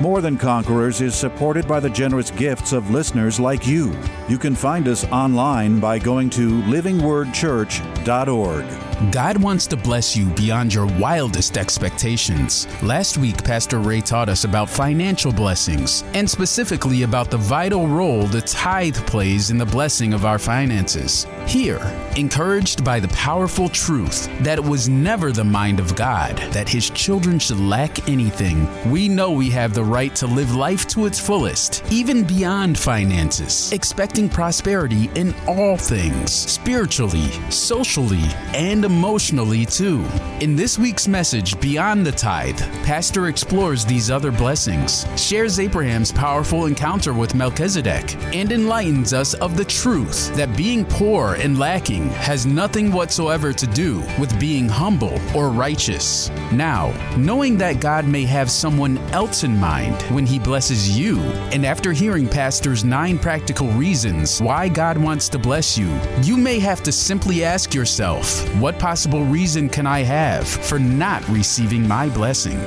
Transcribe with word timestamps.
More 0.00 0.20
Than 0.20 0.36
Conquerors 0.36 1.00
is 1.00 1.14
supported 1.14 1.68
by 1.68 1.78
the 1.80 1.88
generous 1.88 2.30
gifts 2.30 2.72
of 2.72 2.90
listeners 2.90 3.38
like 3.38 3.66
you. 3.66 3.96
You 4.28 4.38
can 4.38 4.54
find 4.54 4.88
us 4.88 5.04
online 5.06 5.80
by 5.80 5.98
going 5.98 6.30
to 6.30 6.62
livingwordchurch.org. 6.62 8.93
God 9.10 9.42
wants 9.42 9.66
to 9.68 9.76
bless 9.76 10.16
you 10.16 10.26
beyond 10.30 10.72
your 10.72 10.86
wildest 10.86 11.58
expectations. 11.58 12.66
Last 12.82 13.18
week, 13.18 13.42
Pastor 13.42 13.78
Ray 13.78 14.00
taught 14.00 14.28
us 14.28 14.44
about 14.44 14.70
financial 14.70 15.32
blessings, 15.32 16.04
and 16.14 16.28
specifically 16.28 17.02
about 17.02 17.30
the 17.30 17.36
vital 17.36 17.86
role 17.86 18.24
the 18.24 18.40
tithe 18.42 18.96
plays 19.06 19.50
in 19.50 19.58
the 19.58 19.66
blessing 19.66 20.12
of 20.12 20.24
our 20.24 20.38
finances. 20.38 21.26
Here, 21.46 21.80
encouraged 22.16 22.84
by 22.84 23.00
the 23.00 23.08
powerful 23.08 23.68
truth 23.68 24.28
that 24.40 24.58
it 24.58 24.64
was 24.64 24.88
never 24.88 25.32
the 25.32 25.44
mind 25.44 25.80
of 25.80 25.94
God 25.94 26.36
that 26.52 26.68
His 26.68 26.90
children 26.90 27.38
should 27.38 27.60
lack 27.60 28.08
anything, 28.08 28.66
we 28.90 29.08
know 29.08 29.30
we 29.30 29.50
have 29.50 29.74
the 29.74 29.84
right 29.84 30.14
to 30.16 30.26
live 30.26 30.54
life 30.54 30.86
to 30.88 31.06
its 31.06 31.18
fullest, 31.18 31.82
even 31.90 32.24
beyond 32.24 32.78
finances, 32.78 33.72
expecting 33.72 34.28
prosperity 34.28 35.10
in 35.14 35.34
all 35.46 35.76
things, 35.76 36.32
spiritually, 36.32 37.30
socially, 37.50 38.24
and 38.54 38.83
emotionally 38.84 39.66
too. 39.66 40.04
In 40.40 40.54
this 40.54 40.78
week's 40.78 41.08
message, 41.08 41.58
Beyond 41.60 42.06
the 42.06 42.12
Tithe, 42.12 42.60
Pastor 42.84 43.28
explores 43.28 43.84
these 43.84 44.10
other 44.10 44.30
blessings, 44.30 45.06
shares 45.16 45.58
Abraham's 45.58 46.12
powerful 46.12 46.66
encounter 46.66 47.12
with 47.12 47.34
Melchizedek, 47.34 48.14
and 48.34 48.52
enlightens 48.52 49.12
us 49.12 49.34
of 49.34 49.56
the 49.56 49.64
truth 49.64 50.34
that 50.36 50.56
being 50.56 50.84
poor 50.84 51.34
and 51.34 51.58
lacking 51.58 52.10
has 52.10 52.46
nothing 52.46 52.92
whatsoever 52.92 53.52
to 53.52 53.66
do 53.66 54.00
with 54.18 54.38
being 54.38 54.68
humble 54.68 55.18
or 55.34 55.48
righteous. 55.48 56.30
Now, 56.52 56.92
knowing 57.16 57.56
that 57.58 57.80
God 57.80 58.06
may 58.06 58.24
have 58.24 58.50
someone 58.50 58.98
else 59.12 59.42
in 59.42 59.56
mind 59.58 60.00
when 60.14 60.26
He 60.26 60.38
blesses 60.38 60.96
you, 60.96 61.18
and 61.52 61.64
after 61.64 61.92
hearing 61.92 62.28
Pastor's 62.28 62.84
nine 62.84 63.18
practical 63.18 63.68
reasons 63.68 64.40
why 64.40 64.68
God 64.68 64.98
wants 64.98 65.28
to 65.30 65.38
bless 65.38 65.78
you, 65.78 65.88
you 66.22 66.36
may 66.36 66.58
have 66.58 66.82
to 66.82 66.92
simply 66.92 67.42
ask 67.44 67.74
yourself, 67.74 68.44
what 68.56 68.73
what 68.74 68.80
possible 68.80 69.22
reason 69.24 69.68
can 69.68 69.86
I 69.86 70.00
have 70.00 70.48
for 70.48 70.80
not 70.80 71.26
receiving 71.28 71.86
my 71.86 72.08
blessing? 72.08 72.58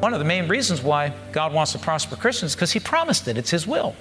One 0.00 0.12
of 0.12 0.18
the 0.18 0.24
main 0.24 0.48
reasons 0.48 0.82
why 0.82 1.12
God 1.30 1.52
wants 1.52 1.72
to 1.72 1.78
prosper 1.78 2.16
Christians 2.16 2.52
is 2.52 2.56
because 2.56 2.72
He 2.72 2.80
promised 2.80 3.28
it, 3.28 3.38
it's 3.38 3.50
His 3.50 3.68
will. 3.68 3.94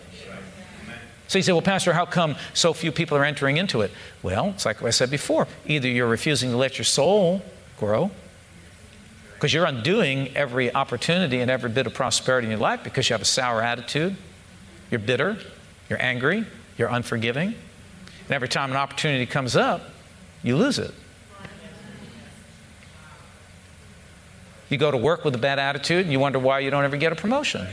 So 1.28 1.38
you 1.38 1.44
say, 1.44 1.52
well, 1.52 1.62
Pastor, 1.62 1.94
how 1.94 2.06
come 2.06 2.36
so 2.54 2.74
few 2.74 2.92
people 2.92 3.18
are 3.18 3.24
entering 3.24 3.58
into 3.58 3.82
it? 3.82 3.92
Well, 4.24 4.50
it's 4.50 4.66
like 4.66 4.82
I 4.82 4.90
said 4.90 5.12
before 5.12 5.48
either 5.68 5.88
you're 5.88 6.08
refusing 6.08 6.50
to 6.52 6.58
let 6.58 6.78
your 6.80 6.86
soul 6.86 7.44
grow, 7.78 8.10
because 9.36 9.54
you're 9.54 9.66
undoing 9.66 10.36
every 10.36 10.74
opportunity 10.74 11.40
and 11.40 11.52
every 11.52 11.70
bit 11.70 11.86
of 11.86 11.94
prosperity 11.94 12.46
in 12.46 12.52
your 12.52 12.60
life 12.60 12.84
because 12.84 13.10
you 13.10 13.14
have 13.14 13.22
a 13.22 13.26
sour 13.26 13.62
attitude, 13.62 14.16
you're 14.90 15.00
bitter, 15.00 15.38
you're 15.88 16.02
angry, 16.02 16.46
you're 16.80 16.90
unforgiving. 16.90 17.50
And 17.50 18.32
every 18.32 18.48
time 18.48 18.72
an 18.72 18.78
opportunity 18.78 19.28
comes 19.28 19.56
up, 19.56 19.82
you 20.44 20.56
lose 20.58 20.80
it. 20.80 20.94
You 24.70 24.78
go 24.78 24.92
to 24.92 24.98
work 24.98 25.24
with 25.24 25.34
a 25.34 25.38
bad 25.38 25.60
attitude 25.60 26.04
and 26.04 26.12
you 26.12 26.20
wonder 26.20 26.40
why 26.40 26.60
you 26.60 26.70
don't 26.70 26.84
ever 26.84 26.98
get 26.98 27.12
a 27.12 27.16
promotion. 27.16 27.66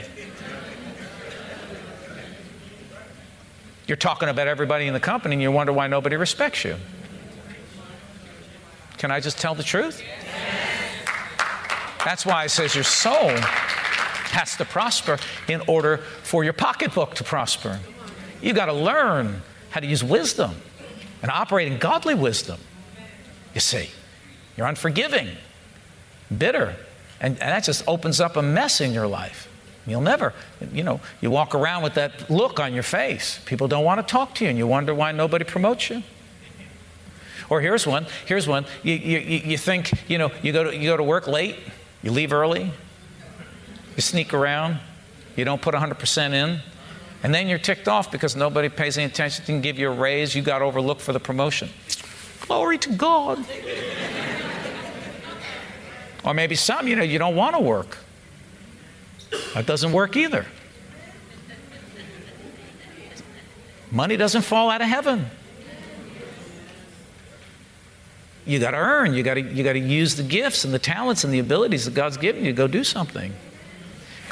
You're 3.87 3.97
talking 3.97 4.29
about 4.29 4.49
everybody 4.49 4.87
in 4.87 4.95
the 4.95 5.01
company 5.01 5.35
and 5.35 5.43
you 5.43 5.51
wonder 5.51 5.73
why 5.73 5.89
nobody 5.89 6.17
respects 6.17 6.65
you. 6.65 6.77
Can 8.97 9.11
I 9.11 9.21
just 9.21 9.39
tell 9.39 9.55
the 9.55 9.63
truth? 9.63 10.03
That's 12.05 12.25
why 12.25 12.45
it 12.45 12.51
says 12.51 12.75
your 12.75 12.85
soul 12.85 13.31
has 13.31 14.57
to 14.57 14.65
prosper 14.65 15.19
in 15.49 15.63
order 15.67 15.99
for 15.99 16.45
your 16.45 16.53
pocketbook 16.53 17.15
to 17.17 17.25
prosper. 17.25 17.79
You've 18.41 18.57
got 18.57 18.67
to 18.67 18.73
learn 18.73 19.43
how 19.71 19.81
to 19.81 19.87
use 19.87 20.05
wisdom 20.05 20.55
and 21.25 21.31
operate 21.31 21.73
in 21.73 21.79
godly 21.79 22.15
wisdom. 22.15 22.61
You 23.55 23.61
see, 23.61 23.89
you're 24.59 24.67
unforgiving, 24.67 25.29
bitter, 26.37 26.77
and, 27.19 27.41
and 27.41 27.49
that 27.49 27.65
just 27.65 27.83
opens 27.89 28.21
up 28.21 28.37
a 28.37 28.43
mess 28.43 28.83
in 28.83 28.93
your 28.93 29.07
life. 29.07 29.49
You'll 29.87 30.03
never, 30.03 30.35
you 30.71 30.83
know, 30.83 31.01
you 31.23 31.31
walk 31.31 31.55
around 31.55 31.83
with 31.83 31.95
that 31.95 32.29
look 32.29 32.61
on 32.61 32.75
your 32.75 32.83
face. 32.83 33.41
People 33.47 33.69
don't 33.69 33.85
want 33.85 34.07
to 34.07 34.07
talk 34.07 34.35
to 34.35 34.45
you, 34.45 34.51
and 34.51 34.59
you 34.59 34.67
wonder 34.67 34.95
why 34.95 35.13
nobody 35.13 35.47
promotes 35.47 35.89
you. 35.89 36.03
Or 37.49 37.63
here's 37.63 37.87
one. 37.87 38.05
Here's 38.27 38.47
one. 38.47 38.67
You, 38.83 38.93
you, 38.93 39.19
you 39.19 39.57
think, 39.57 39.93
you 40.11 40.19
know, 40.19 40.31
you 40.43 40.53
go, 40.53 40.65
to, 40.65 40.77
you 40.77 40.91
go 40.91 40.99
to 40.99 41.03
work 41.03 41.27
late, 41.27 41.57
you 42.03 42.13
leave 42.13 42.35
early, 42.35 42.71
you 43.97 44.03
sneak 44.03 44.35
around, 44.35 44.77
you 45.37 45.47
don't 45.47 45.63
put 45.63 45.75
100% 45.75 46.35
in, 46.35 46.61
and 47.25 47.35
then 47.35 47.49
you're 47.49 47.59
ticked 47.59 47.89
off 47.89 48.13
because 48.13 48.37
nobody 48.37 48.69
pays 48.69 48.99
any 48.99 49.07
attention, 49.07 49.47
didn't 49.47 49.63
give 49.63 49.79
you 49.79 49.91
a 49.91 49.95
raise, 49.95 50.35
you 50.35 50.43
got 50.43 50.61
overlooked 50.61 51.01
for 51.01 51.15
the 51.15 51.19
promotion. 51.19 51.71
Glory 52.43 52.77
to 52.77 52.91
God. 52.93 53.43
or 56.23 56.35
maybe 56.35 56.55
some, 56.55 56.87
you 56.87 56.95
know, 56.97 57.03
you 57.03 57.19
don't 57.19 57.35
want 57.35 57.57
to 57.57 57.63
work. 57.63 57.97
That 59.55 59.65
doesn't 59.65 59.91
work 59.91 60.17
either. 60.17 60.45
Money 63.91 64.19
doesn't 64.19 64.43
fall 64.43 64.69
out 64.69 64.83
of 64.83 64.89
heaven. 64.89 65.25
You 68.45 68.59
got 68.59 68.73
to 68.73 68.77
earn. 68.77 69.15
You 69.15 69.23
got 69.23 69.35
to 69.35 69.41
you 69.41 69.65
got 69.65 69.73
to 69.73 69.79
use 69.79 70.17
the 70.17 70.23
gifts 70.23 70.67
and 70.67 70.75
the 70.75 70.79
talents 70.79 71.25
and 71.25 71.33
the 71.33 71.39
abilities 71.39 71.87
that 71.87 71.95
God's 71.95 72.19
given 72.19 72.45
you 72.45 72.53
to 72.53 72.57
go 72.57 72.67
do 72.67 72.85
something. 72.85 73.33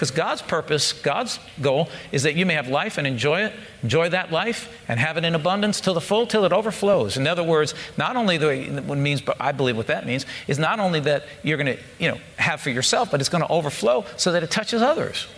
Because 0.03 0.17
God's 0.17 0.43
purpose, 0.43 0.93
God's 0.95 1.39
goal 1.61 1.89
is 2.11 2.25
that 2.25 2.35
you 2.35 2.45
may 2.45 2.55
have 2.55 2.67
life 2.67 2.99
and 2.99 3.07
enjoy 3.07 3.43
it, 3.43 3.53
enjoy 3.85 4.09
that 4.09 4.33
life, 4.33 4.83
and 4.89 4.99
have 4.99 5.17
it 5.17 5.25
in 5.25 5.37
abundance 5.37 5.81
till 5.81 5.95
the 5.95 6.01
full, 6.01 6.27
till 6.27 6.45
it 6.45 6.53
overflows. 6.53 7.17
In 7.17 7.29
other 7.29 7.45
words, 7.45 7.73
not 7.97 8.17
only 8.17 8.37
the 8.37 8.83
what 8.85 8.99
means, 8.99 9.21
but 9.21 9.37
I 9.39 9.53
believe 9.53 9.77
what 9.77 9.87
that 9.87 10.05
means 10.05 10.27
is 10.49 10.59
not 10.59 10.81
only 10.81 10.99
that 10.99 11.27
you're 11.45 11.57
going 11.57 11.77
to, 11.77 11.83
you 12.01 12.09
know, 12.11 12.19
have 12.37 12.61
for 12.61 12.71
yourself, 12.71 13.13
but 13.13 13.21
it's 13.21 13.29
going 13.29 13.45
to 13.45 13.49
overflow 13.49 14.05
so 14.17 14.33
that 14.33 14.43
it 14.43 14.51
touches 14.51 14.83
others. 14.83 15.29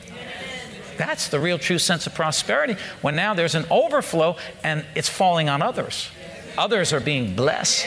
That's 0.96 1.28
the 1.28 1.40
real 1.40 1.58
true 1.58 1.78
sense 1.78 2.06
of 2.06 2.14
prosperity 2.14 2.76
when 3.02 3.14
now 3.14 3.34
there's 3.34 3.54
an 3.54 3.66
overflow 3.70 4.38
and 4.62 4.82
it's 4.94 5.10
falling 5.10 5.50
on 5.50 5.60
others. 5.60 6.08
Others 6.56 6.94
are 6.94 7.00
being 7.00 7.36
blessed. 7.36 7.86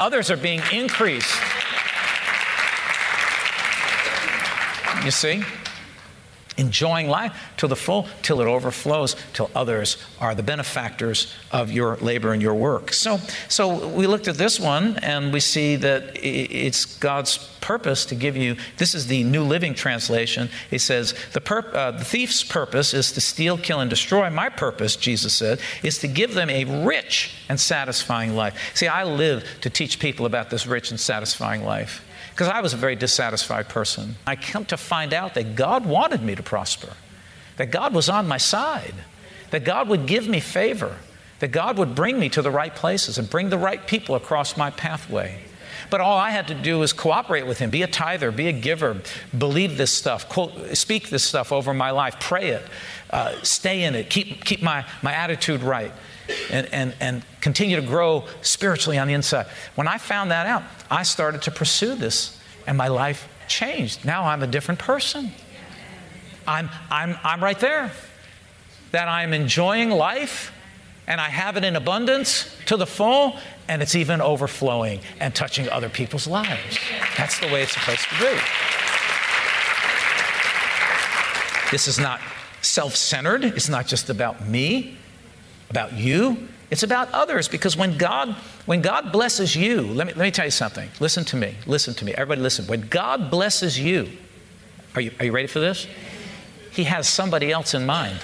Others 0.00 0.32
are 0.32 0.36
being 0.36 0.60
increased. 0.72 1.40
You 5.04 5.12
see? 5.12 5.44
Enjoying 6.58 7.08
life 7.08 7.34
to 7.56 7.66
the 7.66 7.76
full, 7.76 8.06
till 8.22 8.40
it 8.40 8.46
overflows, 8.46 9.16
till 9.32 9.50
others 9.54 9.96
are 10.20 10.34
the 10.34 10.42
benefactors 10.42 11.32
of 11.50 11.70
your 11.70 11.96
labor 11.96 12.32
and 12.32 12.42
your 12.42 12.54
work. 12.54 12.92
So, 12.92 13.18
so 13.48 13.88
we 13.88 14.06
looked 14.06 14.28
at 14.28 14.36
this 14.36 14.60
one 14.60 14.98
and 14.98 15.32
we 15.32 15.40
see 15.40 15.76
that 15.76 16.16
it's 16.22 16.84
God's 16.98 17.38
purpose 17.60 18.04
to 18.06 18.14
give 18.14 18.36
you. 18.36 18.56
This 18.76 18.94
is 18.94 19.06
the 19.06 19.24
New 19.24 19.44
Living 19.44 19.74
Translation. 19.74 20.48
It 20.70 20.80
says, 20.80 21.14
the, 21.32 21.40
pur- 21.40 21.70
uh, 21.72 21.92
the 21.92 22.04
thief's 22.04 22.42
purpose 22.42 22.92
is 22.92 23.12
to 23.12 23.20
steal, 23.20 23.56
kill, 23.56 23.80
and 23.80 23.88
destroy. 23.88 24.28
My 24.30 24.48
purpose, 24.48 24.96
Jesus 24.96 25.34
said, 25.34 25.60
is 25.82 25.98
to 25.98 26.08
give 26.08 26.34
them 26.34 26.50
a 26.50 26.64
rich 26.84 27.34
and 27.48 27.58
satisfying 27.58 28.34
life. 28.34 28.72
See, 28.74 28.88
I 28.88 29.04
live 29.04 29.44
to 29.62 29.70
teach 29.70 29.98
people 29.98 30.26
about 30.26 30.50
this 30.50 30.66
rich 30.66 30.90
and 30.90 30.98
satisfying 30.98 31.64
life 31.64 32.04
because 32.38 32.52
I 32.52 32.60
was 32.60 32.72
a 32.72 32.76
very 32.76 32.94
dissatisfied 32.94 33.68
person. 33.68 34.14
I 34.24 34.36
come 34.36 34.64
to 34.66 34.76
find 34.76 35.12
out 35.12 35.34
that 35.34 35.56
God 35.56 35.84
wanted 35.84 36.22
me 36.22 36.36
to 36.36 36.42
prosper, 36.44 36.92
that 37.56 37.72
God 37.72 37.92
was 37.92 38.08
on 38.08 38.28
my 38.28 38.36
side, 38.36 38.94
that 39.50 39.64
God 39.64 39.88
would 39.88 40.06
give 40.06 40.28
me 40.28 40.38
favor, 40.38 40.98
that 41.40 41.48
God 41.48 41.78
would 41.78 41.96
bring 41.96 42.16
me 42.16 42.28
to 42.28 42.40
the 42.40 42.52
right 42.52 42.72
places 42.72 43.18
and 43.18 43.28
bring 43.28 43.50
the 43.50 43.58
right 43.58 43.84
people 43.84 44.14
across 44.14 44.56
my 44.56 44.70
pathway. 44.70 45.42
But 45.90 46.00
all 46.00 46.18
I 46.18 46.30
had 46.30 46.48
to 46.48 46.54
do 46.54 46.78
was 46.78 46.92
cooperate 46.92 47.46
with 47.46 47.58
Him, 47.58 47.70
be 47.70 47.82
a 47.82 47.86
tither, 47.86 48.30
be 48.30 48.48
a 48.48 48.52
giver, 48.52 49.02
believe 49.36 49.76
this 49.76 49.92
stuff, 49.92 50.28
quote, 50.28 50.76
speak 50.76 51.08
this 51.08 51.22
stuff 51.22 51.52
over 51.52 51.72
my 51.72 51.90
life, 51.90 52.20
pray 52.20 52.50
it, 52.50 52.62
uh, 53.10 53.34
stay 53.42 53.84
in 53.84 53.94
it, 53.94 54.10
keep, 54.10 54.44
keep 54.44 54.62
my, 54.62 54.84
my 55.02 55.12
attitude 55.12 55.62
right 55.62 55.92
and, 56.50 56.68
and, 56.72 56.94
and 57.00 57.22
continue 57.40 57.76
to 57.76 57.86
grow 57.86 58.24
spiritually 58.42 58.98
on 58.98 59.08
the 59.08 59.14
inside. 59.14 59.46
When 59.74 59.88
I 59.88 59.98
found 59.98 60.30
that 60.30 60.46
out, 60.46 60.62
I 60.90 61.02
started 61.02 61.42
to 61.42 61.50
pursue 61.50 61.94
this, 61.94 62.38
and 62.66 62.76
my 62.76 62.88
life 62.88 63.28
changed. 63.48 64.04
Now 64.04 64.24
I'm 64.24 64.42
a 64.42 64.46
different 64.46 64.80
person. 64.80 65.32
I'm, 66.46 66.70
I'm, 66.90 67.18
I'm 67.24 67.42
right 67.42 67.58
there. 67.58 67.90
That 68.92 69.08
I'm 69.08 69.34
enjoying 69.34 69.90
life 69.90 70.52
and 71.06 71.20
I 71.20 71.28
have 71.28 71.56
it 71.56 71.64
in 71.64 71.74
abundance 71.74 72.54
to 72.66 72.76
the 72.76 72.86
full, 72.86 73.38
and 73.68 73.82
it's 73.82 73.94
even 73.94 74.20
overflowing 74.20 75.00
and 75.20 75.34
touching 75.34 75.68
other 75.68 75.88
people's 75.88 76.26
lives. 76.26 76.78
That's 77.16 77.38
the 77.38 77.46
way 77.46 77.62
it's 77.62 77.72
supposed 77.72 78.08
to 78.08 78.18
be. 78.18 78.40
This 81.70 81.86
is 81.86 81.98
not 81.98 82.20
self 82.62 82.96
centered, 82.96 83.44
it's 83.44 83.68
not 83.68 83.86
just 83.86 84.10
about 84.10 84.46
me, 84.46 84.96
about 85.70 85.92
you. 85.92 86.48
It's 86.70 86.82
about 86.82 87.10
others 87.12 87.48
because 87.48 87.78
when 87.78 87.96
God 87.96 88.36
when 88.66 88.82
God 88.82 89.12
blesses 89.12 89.56
you, 89.56 89.80
let 89.80 90.06
me, 90.06 90.12
let 90.12 90.24
me 90.24 90.30
tell 90.30 90.44
you 90.44 90.50
something. 90.50 90.90
Listen 91.00 91.24
to 91.26 91.36
me. 91.36 91.54
Listen 91.66 91.94
to 91.94 92.04
me. 92.04 92.12
Everybody 92.12 92.42
listen. 92.42 92.66
When 92.66 92.82
God 92.88 93.30
blesses 93.30 93.80
you, 93.80 94.10
are 94.94 95.00
you, 95.00 95.10
are 95.18 95.24
you 95.24 95.32
ready 95.32 95.48
for 95.48 95.58
this? 95.58 95.86
He 96.70 96.84
has 96.84 97.08
somebody 97.08 97.50
else 97.50 97.72
in 97.72 97.86
mind. 97.86 98.20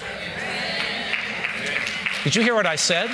Did 2.23 2.35
you 2.35 2.43
hear 2.43 2.53
what 2.53 2.67
I 2.67 2.75
said? 2.75 3.09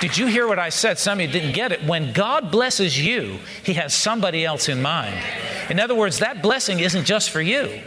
Did 0.00 0.16
you 0.16 0.26
hear 0.26 0.46
what 0.46 0.58
I 0.58 0.68
said? 0.68 0.98
Some 0.98 1.18
of 1.18 1.26
you 1.26 1.32
didn't 1.32 1.52
get 1.52 1.72
it. 1.72 1.84
When 1.84 2.12
God 2.12 2.50
blesses 2.50 3.04
you, 3.04 3.38
He 3.64 3.74
has 3.74 3.92
somebody 3.92 4.44
else 4.44 4.68
in 4.68 4.80
mind. 4.80 5.20
In 5.70 5.80
other 5.80 5.94
words, 5.94 6.20
that 6.20 6.40
blessing 6.40 6.80
isn't 6.80 7.04
just 7.04 7.30
for 7.30 7.40
you. 7.40 7.80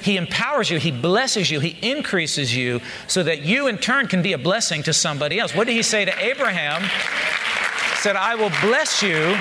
He 0.00 0.16
empowers 0.16 0.70
you, 0.70 0.78
He 0.78 0.90
blesses 0.90 1.50
you, 1.50 1.60
He 1.60 1.76
increases 1.82 2.56
you 2.56 2.80
so 3.08 3.22
that 3.22 3.42
you 3.42 3.66
in 3.66 3.78
turn 3.78 4.06
can 4.06 4.22
be 4.22 4.32
a 4.32 4.38
blessing 4.38 4.82
to 4.84 4.92
somebody 4.92 5.38
else. 5.38 5.54
What 5.54 5.66
did 5.66 5.74
He 5.74 5.82
say 5.82 6.04
to 6.04 6.24
Abraham? 6.24 6.82
He 6.82 7.96
said, 7.96 8.16
I 8.16 8.34
will 8.34 8.52
bless 8.62 9.02
you 9.02 9.36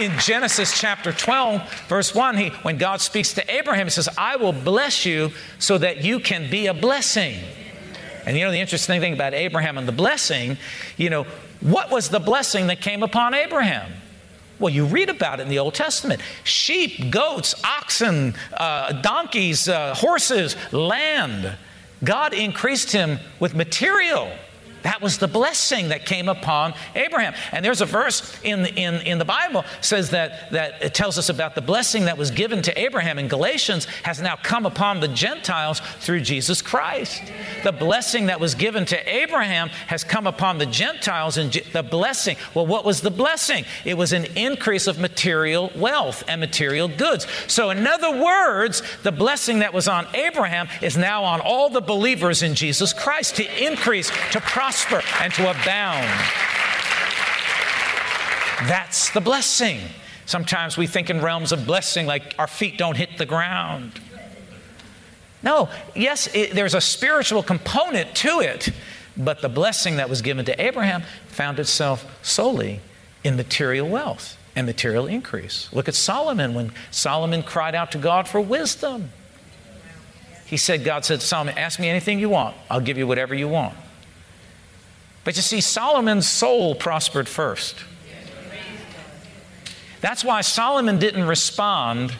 in 0.00 0.18
Genesis 0.18 0.78
chapter 0.78 1.12
12, 1.12 1.86
verse 1.88 2.14
1, 2.14 2.36
he, 2.36 2.48
when 2.62 2.78
God 2.78 3.00
speaks 3.00 3.34
to 3.34 3.54
Abraham, 3.54 3.86
he 3.86 3.90
says, 3.90 4.08
I 4.16 4.36
will 4.36 4.52
bless 4.52 5.04
you 5.04 5.32
so 5.58 5.78
that 5.78 6.02
you 6.02 6.18
can 6.18 6.50
be 6.50 6.66
a 6.66 6.74
blessing. 6.74 7.36
And 8.26 8.36
you 8.36 8.44
know, 8.44 8.50
the 8.50 8.60
interesting 8.60 9.00
thing 9.00 9.12
about 9.12 9.34
Abraham 9.34 9.78
and 9.78 9.86
the 9.86 9.92
blessing, 9.92 10.56
you 10.96 11.10
know, 11.10 11.26
what 11.60 11.90
was 11.90 12.08
the 12.08 12.20
blessing 12.20 12.68
that 12.68 12.80
came 12.80 13.02
upon 13.02 13.34
Abraham? 13.34 13.92
Well, 14.58 14.72
you 14.72 14.86
read 14.86 15.08
about 15.08 15.40
it 15.40 15.44
in 15.44 15.48
the 15.48 15.58
Old 15.58 15.74
Testament 15.74 16.20
sheep, 16.44 17.10
goats, 17.10 17.54
oxen, 17.64 18.34
uh, 18.52 18.92
donkeys, 19.02 19.68
uh, 19.68 19.94
horses, 19.94 20.56
land. 20.72 21.56
God 22.04 22.34
increased 22.34 22.92
him 22.92 23.18
with 23.40 23.54
material. 23.54 24.30
That 24.82 25.00
was 25.00 25.18
the 25.18 25.28
blessing 25.28 25.88
that 25.88 26.06
came 26.06 26.28
upon 26.28 26.74
Abraham. 26.94 27.34
And 27.52 27.64
there's 27.64 27.80
a 27.80 27.86
verse 27.86 28.36
in, 28.42 28.66
in, 28.66 28.94
in 29.02 29.18
the 29.18 29.24
Bible 29.24 29.64
says 29.80 30.10
that, 30.10 30.50
that 30.50 30.82
it 30.82 30.94
tells 30.94 31.18
us 31.18 31.28
about 31.28 31.54
the 31.54 31.60
blessing 31.60 32.06
that 32.06 32.18
was 32.18 32.30
given 32.30 32.62
to 32.62 32.78
Abraham 32.78 33.18
in 33.18 33.28
Galatians 33.28 33.84
has 34.02 34.20
now 34.20 34.36
come 34.36 34.66
upon 34.66 35.00
the 35.00 35.08
Gentiles 35.08 35.80
through 36.00 36.20
Jesus 36.20 36.62
Christ. 36.62 37.22
The 37.62 37.72
blessing 37.72 38.26
that 38.26 38.40
was 38.40 38.54
given 38.54 38.84
to 38.86 39.14
Abraham 39.14 39.68
has 39.86 40.04
come 40.04 40.26
upon 40.26 40.58
the 40.58 40.66
Gentiles 40.66 41.36
and 41.36 41.52
the 41.72 41.82
blessing. 41.82 42.36
Well, 42.54 42.66
what 42.66 42.84
was 42.84 43.00
the 43.00 43.10
blessing? 43.10 43.64
It 43.84 43.96
was 43.96 44.12
an 44.12 44.24
increase 44.36 44.86
of 44.86 44.98
material 44.98 45.70
wealth 45.76 46.24
and 46.26 46.40
material 46.40 46.88
goods. 46.88 47.26
So, 47.46 47.70
in 47.70 47.86
other 47.86 48.22
words, 48.22 48.82
the 49.02 49.12
blessing 49.12 49.60
that 49.60 49.72
was 49.72 49.88
on 49.88 50.06
Abraham 50.14 50.68
is 50.80 50.96
now 50.96 51.24
on 51.24 51.40
all 51.40 51.70
the 51.70 51.80
believers 51.80 52.42
in 52.42 52.54
Jesus 52.54 52.92
Christ 52.92 53.36
to 53.36 53.64
increase, 53.64 54.10
to 54.32 54.40
prosper 54.40 54.71
prosper 54.72 55.02
and 55.22 55.32
to 55.34 55.50
abound. 55.50 56.08
That's 58.68 59.10
the 59.10 59.20
blessing. 59.20 59.80
Sometimes 60.24 60.76
we 60.78 60.86
think 60.86 61.10
in 61.10 61.20
realms 61.20 61.52
of 61.52 61.66
blessing 61.66 62.06
like 62.06 62.34
our 62.38 62.46
feet 62.46 62.78
don't 62.78 62.96
hit 62.96 63.18
the 63.18 63.26
ground. 63.26 64.00
No, 65.42 65.68
yes, 65.96 66.32
it, 66.34 66.54
there's 66.54 66.74
a 66.74 66.80
spiritual 66.80 67.42
component 67.42 68.14
to 68.16 68.40
it, 68.40 68.70
but 69.16 69.42
the 69.42 69.48
blessing 69.48 69.96
that 69.96 70.08
was 70.08 70.22
given 70.22 70.44
to 70.44 70.62
Abraham 70.64 71.02
found 71.26 71.58
itself 71.58 72.06
solely 72.24 72.80
in 73.24 73.36
material 73.36 73.88
wealth 73.88 74.38
and 74.54 74.66
material 74.66 75.06
increase. 75.06 75.68
Look 75.72 75.88
at 75.88 75.96
Solomon 75.96 76.54
when 76.54 76.72
Solomon 76.92 77.42
cried 77.42 77.74
out 77.74 77.90
to 77.92 77.98
God 77.98 78.28
for 78.28 78.40
wisdom. 78.40 79.10
He 80.46 80.56
said, 80.56 80.84
God 80.84 81.04
said, 81.04 81.20
Solomon, 81.20 81.58
ask 81.58 81.80
me 81.80 81.88
anything 81.88 82.20
you 82.20 82.28
want. 82.28 82.56
I'll 82.70 82.80
give 82.80 82.96
you 82.96 83.06
whatever 83.06 83.34
you 83.34 83.48
want. 83.48 83.74
But 85.24 85.36
you 85.36 85.42
see, 85.42 85.60
Solomon's 85.60 86.28
soul 86.28 86.74
prospered 86.74 87.28
first. 87.28 87.76
That's 90.00 90.24
why 90.24 90.40
Solomon 90.40 90.98
didn't 90.98 91.28
respond 91.28 92.16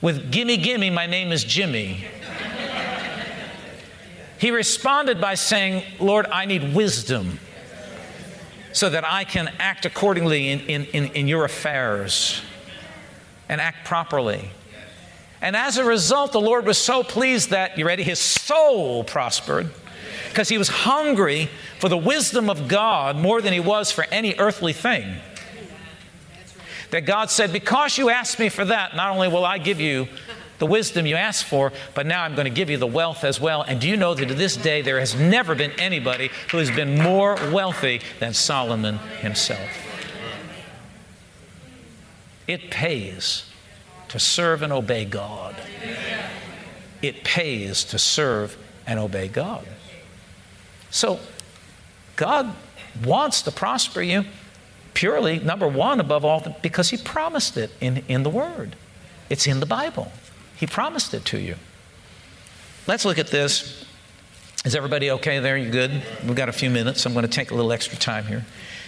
with, 0.00 0.30
Gimme, 0.30 0.56
gimme, 0.56 0.90
my 0.90 1.06
name 1.06 1.32
is 1.32 1.42
Jimmy. 1.42 2.04
He 4.38 4.50
responded 4.50 5.20
by 5.20 5.34
saying, 5.34 5.82
Lord, 5.98 6.26
I 6.26 6.46
need 6.46 6.74
wisdom 6.74 7.40
so 8.72 8.88
that 8.88 9.04
I 9.04 9.24
can 9.24 9.52
act 9.58 9.84
accordingly 9.84 10.50
in, 10.50 10.60
in, 10.60 10.84
in, 10.86 11.04
in 11.12 11.28
your 11.28 11.44
affairs 11.44 12.40
and 13.48 13.60
act 13.60 13.84
properly. 13.84 14.50
And 15.42 15.56
as 15.56 15.78
a 15.78 15.84
result, 15.84 16.32
the 16.32 16.40
Lord 16.40 16.64
was 16.64 16.78
so 16.78 17.02
pleased 17.02 17.50
that, 17.50 17.76
you 17.76 17.84
ready? 17.84 18.02
His 18.02 18.20
soul 18.20 19.04
prospered 19.04 19.70
because 20.30 20.48
he 20.48 20.58
was 20.58 20.68
hungry 20.68 21.50
for 21.80 21.88
the 21.88 21.98
wisdom 21.98 22.48
of 22.48 22.68
God 22.68 23.16
more 23.16 23.42
than 23.42 23.52
he 23.52 23.58
was 23.58 23.90
for 23.90 24.04
any 24.12 24.34
earthly 24.38 24.72
thing. 24.72 25.16
That 26.90 27.00
God 27.00 27.30
said, 27.30 27.52
Because 27.52 27.98
you 27.98 28.10
asked 28.10 28.38
me 28.38 28.48
for 28.48 28.64
that, 28.64 28.94
not 28.94 29.10
only 29.10 29.28
will 29.28 29.44
I 29.44 29.58
give 29.58 29.80
you 29.80 30.06
the 30.58 30.66
wisdom 30.66 31.04
you 31.04 31.16
asked 31.16 31.44
for, 31.44 31.72
but 31.94 32.06
now 32.06 32.22
I'm 32.22 32.34
going 32.34 32.44
to 32.44 32.50
give 32.50 32.70
you 32.70 32.76
the 32.76 32.86
wealth 32.86 33.24
as 33.24 33.40
well. 33.40 33.62
And 33.62 33.80
do 33.80 33.88
you 33.88 33.96
know 33.96 34.14
that 34.14 34.26
to 34.26 34.34
this 34.34 34.56
day 34.56 34.82
there 34.82 35.00
has 35.00 35.14
never 35.14 35.54
been 35.54 35.72
anybody 35.72 36.30
who 36.52 36.58
has 36.58 36.70
been 36.70 36.96
more 36.96 37.34
wealthy 37.50 38.00
than 38.20 38.32
Solomon 38.32 38.98
himself? 39.20 39.68
It 42.46 42.70
pays 42.70 43.50
to 44.08 44.20
serve 44.20 44.62
and 44.62 44.72
obey 44.72 45.04
God. 45.04 45.56
It 47.02 47.24
pays 47.24 47.84
to 47.84 47.98
serve 47.98 48.56
and 48.86 48.98
obey 48.98 49.28
God. 49.28 49.66
So, 50.90 51.20
God 52.16 52.54
wants 53.04 53.42
to 53.42 53.52
prosper 53.52 54.02
you 54.02 54.24
purely, 54.94 55.38
number 55.38 55.68
one, 55.68 56.00
above 56.00 56.24
all, 56.24 56.56
because 56.62 56.90
He 56.90 56.96
promised 56.96 57.56
it 57.56 57.70
in, 57.80 58.04
in 58.08 58.22
the 58.22 58.30
Word. 58.30 58.76
It's 59.28 59.46
in 59.46 59.60
the 59.60 59.66
Bible. 59.66 60.12
He 60.56 60.66
promised 60.66 61.14
it 61.14 61.24
to 61.26 61.38
you. 61.38 61.56
Let's 62.86 63.04
look 63.04 63.18
at 63.18 63.28
this. 63.28 63.86
Is 64.64 64.74
everybody 64.74 65.10
okay 65.12 65.38
there? 65.38 65.56
You 65.56 65.70
good? 65.70 66.02
We've 66.24 66.34
got 66.34 66.48
a 66.48 66.52
few 66.52 66.68
minutes. 66.68 67.06
I'm 67.06 67.14
going 67.14 67.24
to 67.24 67.30
take 67.30 67.50
a 67.50 67.54
little 67.54 67.72
extra 67.72 67.96
time 67.96 68.26
here. 68.26 68.44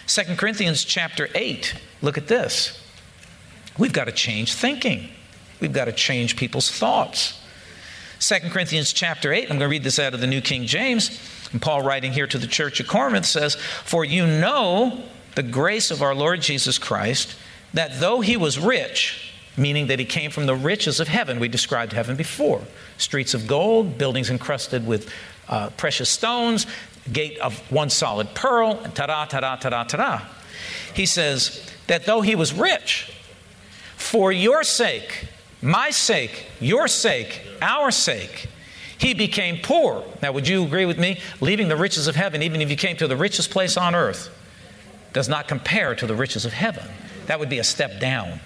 2 0.06 0.36
Corinthians 0.36 0.84
chapter 0.84 1.28
8. 1.34 1.74
Look 2.02 2.18
at 2.18 2.26
this. 2.26 2.78
We've 3.78 3.92
got 3.92 4.04
to 4.04 4.12
change 4.12 4.54
thinking. 4.54 5.08
We've 5.60 5.72
got 5.72 5.86
to 5.86 5.92
change 5.92 6.36
people's 6.36 6.70
thoughts. 6.70 7.40
2 8.20 8.50
Corinthians 8.50 8.92
chapter 8.92 9.32
8, 9.32 9.44
I'm 9.44 9.48
going 9.48 9.60
to 9.60 9.68
read 9.68 9.82
this 9.82 9.98
out 9.98 10.14
of 10.14 10.20
the 10.20 10.26
New 10.26 10.40
King 10.40 10.66
James. 10.66 11.18
And 11.52 11.60
Paul, 11.60 11.82
writing 11.82 12.12
here 12.12 12.26
to 12.26 12.38
the 12.38 12.46
church 12.46 12.80
of 12.80 12.88
Corinth, 12.88 13.26
says, 13.26 13.54
For 13.54 14.04
you 14.04 14.26
know 14.26 15.02
the 15.34 15.42
grace 15.42 15.90
of 15.90 16.02
our 16.02 16.14
Lord 16.14 16.40
Jesus 16.40 16.78
Christ, 16.78 17.36
that 17.74 18.00
though 18.00 18.20
he 18.20 18.36
was 18.36 18.58
rich, 18.58 19.32
meaning 19.56 19.86
that 19.88 19.98
he 19.98 20.04
came 20.04 20.30
from 20.30 20.46
the 20.46 20.54
riches 20.56 20.98
of 20.98 21.08
heaven, 21.08 21.38
we 21.38 21.48
described 21.48 21.92
heaven 21.92 22.16
before 22.16 22.62
streets 22.96 23.34
of 23.34 23.46
gold, 23.46 23.98
buildings 23.98 24.30
encrusted 24.30 24.86
with 24.86 25.12
uh, 25.48 25.70
precious 25.70 26.08
stones, 26.08 26.66
gate 27.12 27.38
of 27.38 27.58
one 27.70 27.90
solid 27.90 28.32
pearl, 28.34 28.76
ta 28.94 29.06
da, 29.06 29.24
ta 29.24 29.40
da, 29.40 29.56
ta 29.56 29.70
da, 29.70 29.84
ta 29.84 29.96
da. 29.96 30.20
He 30.94 31.06
says 31.06 31.68
that 31.88 32.06
though 32.06 32.20
he 32.20 32.34
was 32.34 32.52
rich, 32.52 33.12
for 33.96 34.30
your 34.32 34.62
sake, 34.62 35.26
my 35.60 35.90
sake, 35.90 36.46
your 36.60 36.88
sake, 36.88 37.42
our 37.60 37.90
sake, 37.90 38.48
he 39.02 39.14
became 39.14 39.58
poor. 39.60 40.04
Now, 40.22 40.30
would 40.30 40.46
you 40.46 40.62
agree 40.62 40.86
with 40.86 40.96
me? 40.96 41.18
Leaving 41.40 41.66
the 41.66 41.76
riches 41.76 42.06
of 42.06 42.14
heaven, 42.14 42.40
even 42.40 42.62
if 42.62 42.70
you 42.70 42.76
came 42.76 42.96
to 42.98 43.08
the 43.08 43.16
richest 43.16 43.50
place 43.50 43.76
on 43.76 43.96
earth, 43.96 44.30
does 45.12 45.28
not 45.28 45.48
compare 45.48 45.96
to 45.96 46.06
the 46.06 46.14
riches 46.14 46.44
of 46.44 46.52
heaven. 46.52 46.86
That 47.26 47.40
would 47.40 47.48
be 47.48 47.58
a 47.58 47.64
step 47.64 47.98
down. 47.98 48.38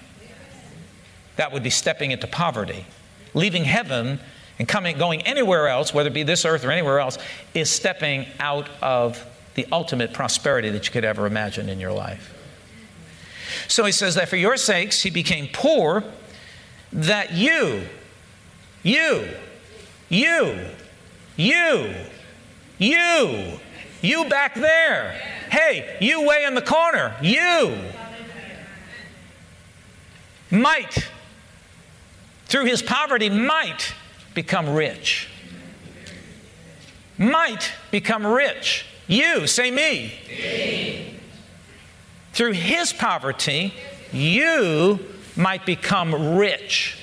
That 1.35 1.53
would 1.53 1.61
be 1.61 1.69
stepping 1.69 2.09
into 2.09 2.25
poverty. 2.25 2.87
Leaving 3.35 3.65
heaven 3.65 4.19
and 4.57 4.67
coming, 4.67 4.97
going 4.97 5.21
anywhere 5.21 5.67
else, 5.67 5.93
whether 5.93 6.09
it 6.09 6.13
be 6.13 6.23
this 6.23 6.43
earth 6.43 6.65
or 6.65 6.71
anywhere 6.71 6.97
else, 6.97 7.19
is 7.53 7.69
stepping 7.69 8.25
out 8.39 8.67
of 8.81 9.23
the 9.53 9.67
ultimate 9.71 10.11
prosperity 10.11 10.71
that 10.71 10.87
you 10.87 10.91
could 10.91 11.05
ever 11.05 11.27
imagine 11.27 11.69
in 11.69 11.79
your 11.79 11.93
life. 11.93 12.33
So 13.67 13.85
he 13.85 13.91
says 13.91 14.15
that 14.15 14.27
for 14.27 14.37
your 14.37 14.57
sakes 14.57 15.03
he 15.03 15.11
became 15.11 15.49
poor, 15.53 16.03
that 16.91 17.33
you, 17.33 17.83
you, 18.81 19.27
you, 20.09 20.57
you, 21.35 21.93
you, 22.77 23.59
you 24.01 24.25
back 24.25 24.55
there. 24.55 25.11
Hey, 25.49 25.97
you 26.01 26.25
way 26.27 26.45
in 26.45 26.55
the 26.55 26.61
corner. 26.61 27.15
You 27.21 27.77
might 30.49 31.09
through 32.47 32.65
his 32.65 32.81
poverty, 32.81 33.29
might 33.29 33.93
become 34.33 34.69
rich. 34.69 35.29
Might 37.17 37.71
become 37.91 38.25
rich. 38.25 38.85
You, 39.07 39.47
say 39.47 39.71
me. 39.71 40.13
me. 40.29 41.19
Through 42.33 42.53
his 42.53 42.93
poverty, 42.93 43.73
you 44.13 44.99
might 45.35 45.65
become 45.65 46.37
rich. 46.37 46.97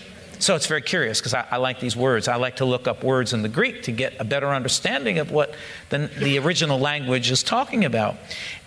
So 0.44 0.54
it's 0.54 0.66
very 0.66 0.82
curious 0.82 1.20
because 1.20 1.32
I, 1.32 1.46
I, 1.52 1.56
like 1.56 1.80
these 1.80 1.96
words. 1.96 2.28
I 2.28 2.36
like 2.36 2.56
to 2.56 2.66
look 2.66 2.86
up 2.86 3.02
words 3.02 3.32
in 3.32 3.40
the 3.40 3.48
Greek 3.48 3.84
to 3.84 3.92
get 3.92 4.12
a 4.20 4.24
better 4.24 4.48
understanding 4.48 5.18
of 5.18 5.30
what 5.30 5.54
the, 5.88 6.10
the 6.18 6.38
original 6.38 6.78
language 6.78 7.30
is 7.30 7.42
talking 7.42 7.86
about. 7.86 8.16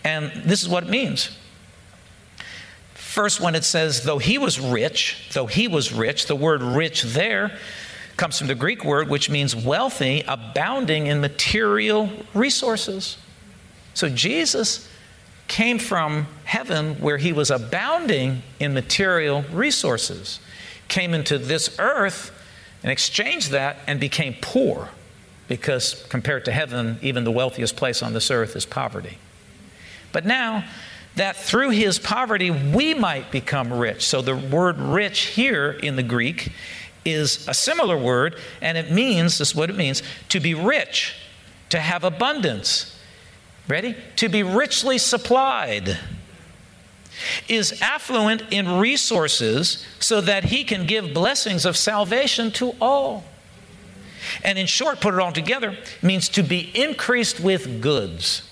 And 0.03 0.31
this 0.43 0.63
is 0.63 0.69
what 0.69 0.86
it 0.86 0.89
means. 0.89 1.38
First, 2.96 3.39
when 3.39 3.53
it 3.53 3.63
says, 3.63 4.03
though 4.05 4.17
he 4.17 4.39
was 4.39 4.60
rich, 4.60 5.29
though 5.34 5.46
he 5.46 5.67
was 5.67 5.93
rich, 5.93 6.25
the 6.25 6.36
word 6.36 6.63
rich 6.63 7.03
there 7.03 7.55
comes 8.15 8.39
from 8.39 8.48
the 8.48 8.55
Greek 8.55 8.84
word 8.84 9.07
which 9.07 9.29
means 9.29 9.55
wealthy, 9.55 10.24
abounding 10.27 11.05
in 11.05 11.22
material 11.22 12.10
resources. 12.34 13.19
So 13.93 14.10
Jesus 14.10 14.89
came 15.48 15.77
from 15.77 16.25
heaven 16.43 16.96
where 16.96 17.17
he 17.17 17.34
was 17.34 17.51
abounding 17.51 18.41
in 18.60 18.74
material 18.74 19.43
resources 19.51 20.39
came 20.88 21.13
into 21.13 21.38
this 21.38 21.77
earth 21.79 22.32
and 22.84 22.91
exchanged 22.91 23.51
that 23.51 23.77
and 23.88 24.00
became 24.00 24.36
poor 24.41 24.89
because 25.48 26.06
compared 26.10 26.46
to 26.46 26.51
heaven, 26.51 27.00
even 27.01 27.24
the 27.24 27.32
wealthiest 27.32 27.75
place 27.75 28.03
on 28.03 28.13
this 28.13 28.29
earth 28.29 28.56
is 28.56 28.65
poverty. 28.65 29.17
But 30.12 30.25
now, 30.25 30.65
that 31.15 31.36
through 31.36 31.72
his 31.72 32.00
poverty 32.00 32.51
we 32.51 32.94
might 32.94 33.32
become 33.32 33.74
rich. 33.74 34.06
So 34.06 34.22
the 34.22 34.36
word 34.36 34.77
rich 34.77 35.22
here 35.22 35.72
in 35.72 35.96
the 35.96 36.03
Greek 36.03 36.51
is 37.03 37.48
a 37.48 37.53
similar 37.53 37.98
word, 37.98 38.38
and 38.62 38.77
it 38.77 38.91
means 38.91 39.38
this 39.38 39.50
is 39.50 39.56
what 39.56 39.70
it 39.70 39.75
means 39.75 40.03
to 40.29 40.39
be 40.39 40.53
rich, 40.53 41.15
to 41.70 41.79
have 41.79 42.03
abundance. 42.03 43.00
Ready? 43.67 43.96
To 44.17 44.29
be 44.29 44.44
richly 44.44 44.98
supplied 44.98 45.98
is 47.47 47.81
affluent 47.81 48.43
in 48.51 48.79
resources 48.79 49.86
so 50.00 50.21
that 50.21 50.45
he 50.45 50.63
can 50.63 50.86
give 50.86 51.13
blessings 51.13 51.65
of 51.65 51.77
salvation 51.77 52.51
to 52.51 52.74
all. 52.81 53.24
And 54.43 54.57
in 54.57 54.67
short, 54.67 55.00
put 55.00 55.13
it 55.13 55.19
all 55.19 55.31
together, 55.31 55.77
means 56.01 56.29
to 56.29 56.43
be 56.43 56.71
increased 56.74 57.39
with 57.39 57.81
goods. 57.81 58.43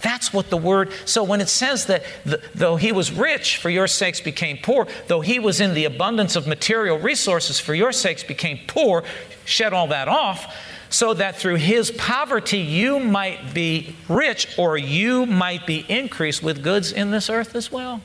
That's 0.00 0.32
what 0.32 0.50
the 0.50 0.56
word, 0.56 0.92
so 1.04 1.24
when 1.24 1.40
it 1.40 1.48
says 1.48 1.86
that 1.86 2.04
the, 2.24 2.40
though 2.54 2.76
he 2.76 2.92
was 2.92 3.10
rich, 3.10 3.56
for 3.56 3.68
your 3.68 3.88
sakes 3.88 4.20
became 4.20 4.58
poor, 4.58 4.86
though 5.08 5.20
he 5.20 5.38
was 5.38 5.60
in 5.60 5.74
the 5.74 5.86
abundance 5.86 6.36
of 6.36 6.46
material 6.46 6.98
resources, 6.98 7.58
for 7.58 7.74
your 7.74 7.90
sakes 7.90 8.22
became 8.22 8.60
poor, 8.68 9.02
shed 9.44 9.72
all 9.72 9.88
that 9.88 10.06
off, 10.06 10.54
so 10.90 11.14
that 11.14 11.36
through 11.36 11.56
his 11.56 11.90
poverty 11.90 12.58
you 12.58 12.98
might 12.98 13.52
be 13.52 13.94
rich 14.08 14.48
or 14.58 14.76
you 14.76 15.26
might 15.26 15.66
be 15.66 15.84
increased 15.88 16.42
with 16.42 16.62
goods 16.62 16.92
in 16.92 17.10
this 17.10 17.28
earth 17.28 17.54
as 17.54 17.70
well. 17.70 18.00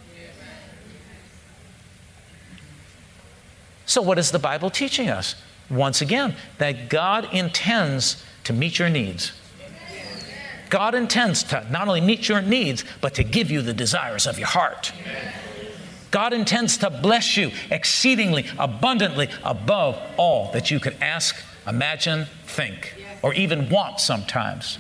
So, 3.85 4.01
what 4.01 4.17
is 4.17 4.31
the 4.31 4.39
Bible 4.39 4.69
teaching 4.69 5.09
us? 5.09 5.35
Once 5.69 6.01
again, 6.01 6.35
that 6.57 6.89
God 6.89 7.27
intends 7.33 8.23
to 8.45 8.53
meet 8.53 8.79
your 8.79 8.89
needs. 8.89 9.33
God 10.69 10.95
intends 10.95 11.43
to 11.43 11.65
not 11.69 11.87
only 11.87 12.01
meet 12.01 12.27
your 12.27 12.41
needs, 12.41 12.83
but 13.01 13.13
to 13.15 13.23
give 13.23 13.51
you 13.51 13.61
the 13.61 13.73
desires 13.73 14.25
of 14.25 14.39
your 14.39 14.47
heart. 14.47 14.91
God 16.09 16.33
intends 16.33 16.77
to 16.77 16.89
bless 16.89 17.37
you 17.37 17.51
exceedingly, 17.69 18.45
abundantly, 18.57 19.29
above 19.43 19.99
all 20.17 20.51
that 20.51 20.71
you 20.71 20.79
could 20.79 20.95
ask 21.01 21.35
imagine, 21.67 22.27
think, 22.46 22.96
or 23.22 23.34
even 23.34 23.70
want 23.70 24.00
sometimes. 24.00 24.77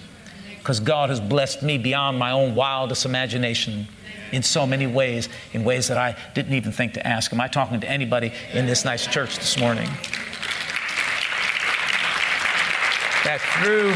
Because 0.59 0.79
God 0.79 1.09
has 1.09 1.19
blessed 1.19 1.61
me 1.61 1.77
beyond 1.77 2.17
my 2.17 2.31
own 2.31 2.55
wildest 2.55 3.05
imagination 3.05 3.87
in 4.31 4.43
so 4.43 4.65
many 4.65 4.87
ways, 4.87 5.29
in 5.51 5.63
ways 5.63 5.89
that 5.89 5.97
I 5.97 6.15
didn't 6.33 6.53
even 6.53 6.71
think 6.71 6.93
to 6.93 7.05
ask. 7.05 7.31
Am 7.33 7.41
I 7.41 7.47
talking 7.47 7.79
to 7.81 7.89
anybody 7.89 8.33
in 8.53 8.65
this 8.65 8.85
nice 8.85 9.05
church 9.05 9.37
this 9.37 9.59
morning? 9.59 9.87
That 13.25 13.39
through 13.61 13.93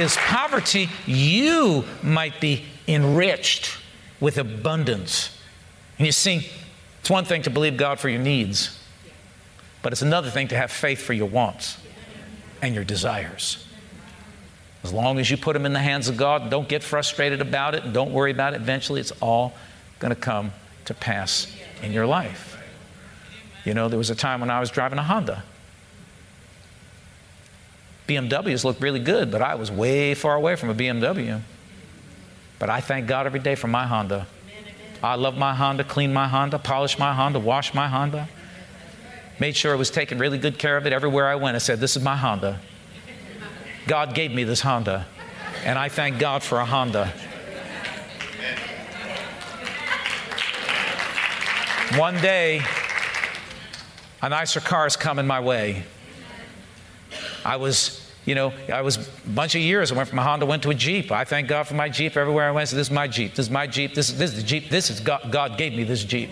his 0.00 0.16
poverty, 0.16 0.88
you 1.06 1.84
might 2.02 2.40
be 2.40 2.64
enriched 2.86 3.76
with 4.20 4.38
abundance. 4.38 5.36
And 5.98 6.06
you 6.06 6.12
see, 6.12 6.48
it's 7.00 7.10
one 7.10 7.24
thing 7.24 7.42
to 7.42 7.50
believe 7.50 7.76
God 7.76 7.98
for 7.98 8.08
your 8.08 8.20
needs, 8.20 8.78
but 9.82 9.92
it's 9.92 10.02
another 10.02 10.30
thing 10.30 10.48
to 10.48 10.56
have 10.56 10.70
faith 10.70 11.02
for 11.02 11.12
your 11.12 11.28
wants 11.28 11.76
and 12.62 12.74
your 12.74 12.84
desires. 12.84 13.64
As 14.82 14.92
long 14.92 15.18
as 15.18 15.30
you 15.30 15.36
put 15.36 15.52
them 15.52 15.66
in 15.66 15.72
the 15.72 15.80
hands 15.80 16.08
of 16.08 16.16
God, 16.16 16.50
don't 16.50 16.68
get 16.68 16.82
frustrated 16.82 17.40
about 17.40 17.74
it 17.74 17.84
and 17.84 17.92
don't 17.92 18.12
worry 18.12 18.30
about 18.30 18.54
it. 18.54 18.60
Eventually, 18.60 19.00
it's 19.00 19.12
all 19.20 19.52
going 19.98 20.14
to 20.14 20.20
come 20.20 20.52
to 20.86 20.94
pass 20.94 21.54
in 21.82 21.92
your 21.92 22.06
life. 22.06 22.58
You 23.64 23.74
know, 23.74 23.88
there 23.88 23.98
was 23.98 24.10
a 24.10 24.14
time 24.14 24.40
when 24.40 24.50
I 24.50 24.58
was 24.58 24.70
driving 24.70 24.98
a 24.98 25.02
Honda. 25.02 25.44
BMWs 28.08 28.64
looked 28.64 28.80
really 28.80 29.00
good, 29.00 29.30
but 29.30 29.42
I 29.42 29.54
was 29.54 29.70
way 29.70 30.14
far 30.14 30.34
away 30.34 30.56
from 30.56 30.70
a 30.70 30.74
BMW. 30.74 31.40
But 32.58 32.70
I 32.70 32.80
thank 32.80 33.06
God 33.06 33.26
every 33.26 33.40
day 33.40 33.54
for 33.54 33.68
my 33.68 33.86
Honda. 33.86 34.26
I 35.02 35.14
love 35.14 35.36
my 35.36 35.54
Honda, 35.54 35.84
clean 35.84 36.12
my 36.12 36.26
Honda, 36.26 36.58
polish 36.58 36.98
my 36.98 37.14
Honda, 37.14 37.38
wash 37.38 37.72
my 37.74 37.88
Honda 37.88 38.28
made 39.40 39.56
sure 39.56 39.72
I 39.72 39.76
was 39.76 39.90
taking 39.90 40.18
really 40.18 40.38
good 40.38 40.58
care 40.58 40.76
of 40.76 40.86
it 40.86 40.92
everywhere 40.92 41.26
I 41.26 41.34
went. 41.34 41.56
I 41.56 41.58
said, 41.58 41.80
This 41.80 41.96
is 41.96 42.02
my 42.02 42.16
Honda. 42.16 42.60
God 43.86 44.14
gave 44.14 44.30
me 44.30 44.44
this 44.44 44.60
Honda, 44.60 45.06
and 45.64 45.78
I 45.78 45.88
thank 45.88 46.18
God 46.18 46.42
for 46.42 46.60
a 46.60 46.64
Honda. 46.64 47.12
One 51.96 52.14
day, 52.20 52.62
a 54.22 54.28
nicer 54.28 54.60
car 54.60 54.86
is 54.86 54.96
coming 54.96 55.26
my 55.26 55.40
way. 55.40 55.82
I 57.44 57.56
was, 57.56 58.12
you 58.26 58.36
know, 58.36 58.52
I 58.72 58.82
was 58.82 58.98
a 58.98 59.28
bunch 59.30 59.56
of 59.56 59.62
years. 59.62 59.90
I 59.90 59.96
went 59.96 60.08
from 60.08 60.20
a 60.20 60.22
Honda, 60.22 60.46
went 60.46 60.62
to 60.64 60.70
a 60.70 60.74
Jeep. 60.74 61.10
I 61.10 61.24
thank 61.24 61.48
God 61.48 61.66
for 61.66 61.74
my 61.74 61.88
Jeep 61.88 62.16
everywhere 62.16 62.46
I 62.46 62.52
went. 62.52 62.68
So 62.68 62.76
this 62.76 62.86
is 62.88 62.92
my 62.92 63.08
Jeep. 63.08 63.34
This 63.34 63.46
is 63.46 63.50
my 63.50 63.66
Jeep. 63.66 63.94
This 63.94 64.10
is, 64.10 64.18
this 64.18 64.30
is 64.30 64.36
the 64.36 64.42
Jeep. 64.44 64.68
This 64.68 64.90
is 64.90 65.00
God. 65.00 65.32
God 65.32 65.58
gave 65.58 65.72
me 65.72 65.82
this 65.82 66.04
Jeep. 66.04 66.30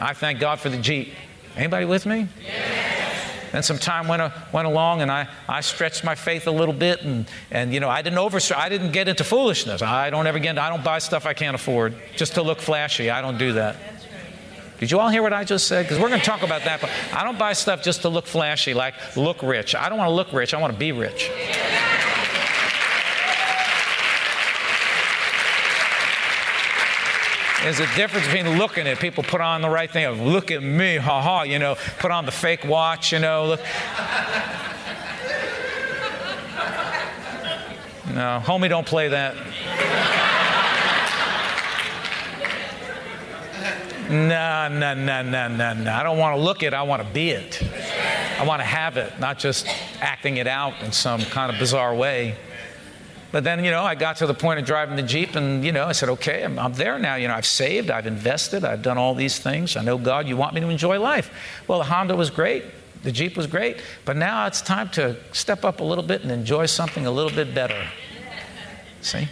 I 0.00 0.14
thank 0.14 0.40
God 0.40 0.58
for 0.58 0.70
the 0.70 0.78
Jeep. 0.78 1.12
Anybody 1.56 1.86
with 1.86 2.06
me? 2.06 2.28
Yes. 2.42 3.04
Then 3.52 3.62
some 3.62 3.78
time 3.78 4.08
went, 4.08 4.20
uh, 4.20 4.30
went 4.52 4.66
along, 4.66 5.00
and 5.00 5.12
I, 5.12 5.28
I 5.48 5.60
stretched 5.60 6.02
my 6.02 6.16
faith 6.16 6.48
a 6.48 6.50
little 6.50 6.74
bit, 6.74 7.02
and, 7.02 7.24
and 7.52 7.72
you 7.72 7.78
know 7.78 7.88
I 7.88 8.02
didn't 8.02 8.18
over 8.18 8.40
I 8.56 8.68
didn't 8.68 8.90
get 8.90 9.06
into 9.06 9.22
foolishness. 9.22 9.80
I 9.80 10.10
don't 10.10 10.26
ever 10.26 10.40
get 10.40 10.58
I 10.58 10.70
don't 10.70 10.82
buy 10.82 10.98
stuff 10.98 11.24
I 11.24 11.34
can't 11.34 11.54
afford 11.54 11.94
just 12.16 12.34
to 12.34 12.42
look 12.42 12.58
flashy. 12.58 13.10
I 13.10 13.20
don't 13.20 13.38
do 13.38 13.52
that. 13.52 13.76
Did 14.80 14.90
you 14.90 14.98
all 14.98 15.08
hear 15.08 15.22
what 15.22 15.32
I 15.32 15.44
just 15.44 15.68
said? 15.68 15.84
Because 15.84 16.00
we're 16.00 16.08
going 16.08 16.20
to 16.20 16.26
talk 16.26 16.42
about 16.42 16.64
that. 16.64 16.80
But 16.80 16.90
I 17.12 17.22
don't 17.22 17.38
buy 17.38 17.52
stuff 17.52 17.80
just 17.82 18.02
to 18.02 18.08
look 18.08 18.26
flashy, 18.26 18.74
like 18.74 19.16
look 19.16 19.40
rich. 19.40 19.76
I 19.76 19.88
don't 19.88 19.98
want 19.98 20.08
to 20.08 20.14
look 20.14 20.32
rich. 20.32 20.52
I 20.52 20.60
want 20.60 20.72
to 20.72 20.78
be 20.78 20.90
rich. 20.90 21.30
There's 27.64 27.80
a 27.80 27.86
difference 27.96 28.26
between 28.26 28.58
looking 28.58 28.86
at 28.86 28.98
people 28.98 29.24
put 29.24 29.40
on 29.40 29.62
the 29.62 29.70
right 29.70 29.90
thing 29.90 30.04
of 30.04 30.20
look 30.20 30.50
at 30.50 30.62
me, 30.62 30.96
ha 30.96 31.22
ha, 31.22 31.44
you 31.44 31.58
know, 31.58 31.76
put 31.98 32.10
on 32.10 32.26
the 32.26 32.30
fake 32.30 32.62
watch, 32.66 33.10
you 33.10 33.18
know. 33.18 33.46
Look. 33.46 33.60
No, 38.12 38.42
homie, 38.44 38.68
don't 38.68 38.86
play 38.86 39.08
that. 39.08 39.34
No, 44.10 44.68
no, 44.68 44.92
no, 44.92 45.22
no, 45.22 45.48
no, 45.48 45.72
no. 45.72 45.90
I 45.90 46.02
don't 46.02 46.18
want 46.18 46.36
to 46.36 46.42
look 46.42 46.62
it, 46.62 46.74
I 46.74 46.82
want 46.82 47.00
to 47.00 47.08
be 47.14 47.30
it. 47.30 47.62
I 48.38 48.44
want 48.44 48.60
to 48.60 48.66
have 48.66 48.98
it, 48.98 49.18
not 49.18 49.38
just 49.38 49.66
acting 50.02 50.36
it 50.36 50.46
out 50.46 50.74
in 50.82 50.92
some 50.92 51.22
kind 51.22 51.50
of 51.50 51.58
bizarre 51.58 51.94
way. 51.94 52.36
But 53.34 53.42
then, 53.42 53.64
you 53.64 53.72
know, 53.72 53.82
I 53.82 53.96
got 53.96 54.18
to 54.18 54.28
the 54.28 54.32
point 54.32 54.60
of 54.60 54.64
driving 54.64 54.94
the 54.94 55.02
Jeep 55.02 55.34
and, 55.34 55.64
you 55.64 55.72
know, 55.72 55.86
I 55.86 55.90
said, 55.92 56.08
okay, 56.08 56.44
I'm, 56.44 56.56
I'm, 56.56 56.72
there 56.74 57.00
now. 57.00 57.16
You 57.16 57.26
know, 57.26 57.34
I've 57.34 57.44
saved, 57.44 57.90
I've 57.90 58.06
invested, 58.06 58.64
I've 58.64 58.80
done 58.80 58.96
all 58.96 59.12
these 59.12 59.40
things. 59.40 59.76
I 59.76 59.82
know, 59.82 59.98
God, 59.98 60.28
you 60.28 60.36
want 60.36 60.54
me 60.54 60.60
to 60.60 60.68
enjoy 60.68 61.00
life. 61.00 61.32
Well, 61.66 61.78
the 61.78 61.86
Honda 61.86 62.14
was 62.14 62.30
great, 62.30 62.62
the 63.02 63.10
Jeep 63.10 63.36
was 63.36 63.48
great, 63.48 63.78
but 64.04 64.16
now 64.16 64.46
it's 64.46 64.62
time 64.62 64.88
to 64.90 65.16
step 65.32 65.64
up 65.64 65.80
a 65.80 65.82
little 65.82 66.04
bit 66.04 66.22
and 66.22 66.30
enjoy 66.30 66.66
something 66.66 67.06
a 67.06 67.10
little 67.10 67.32
bit 67.32 67.52
better. 67.56 67.88
See? 69.00 69.26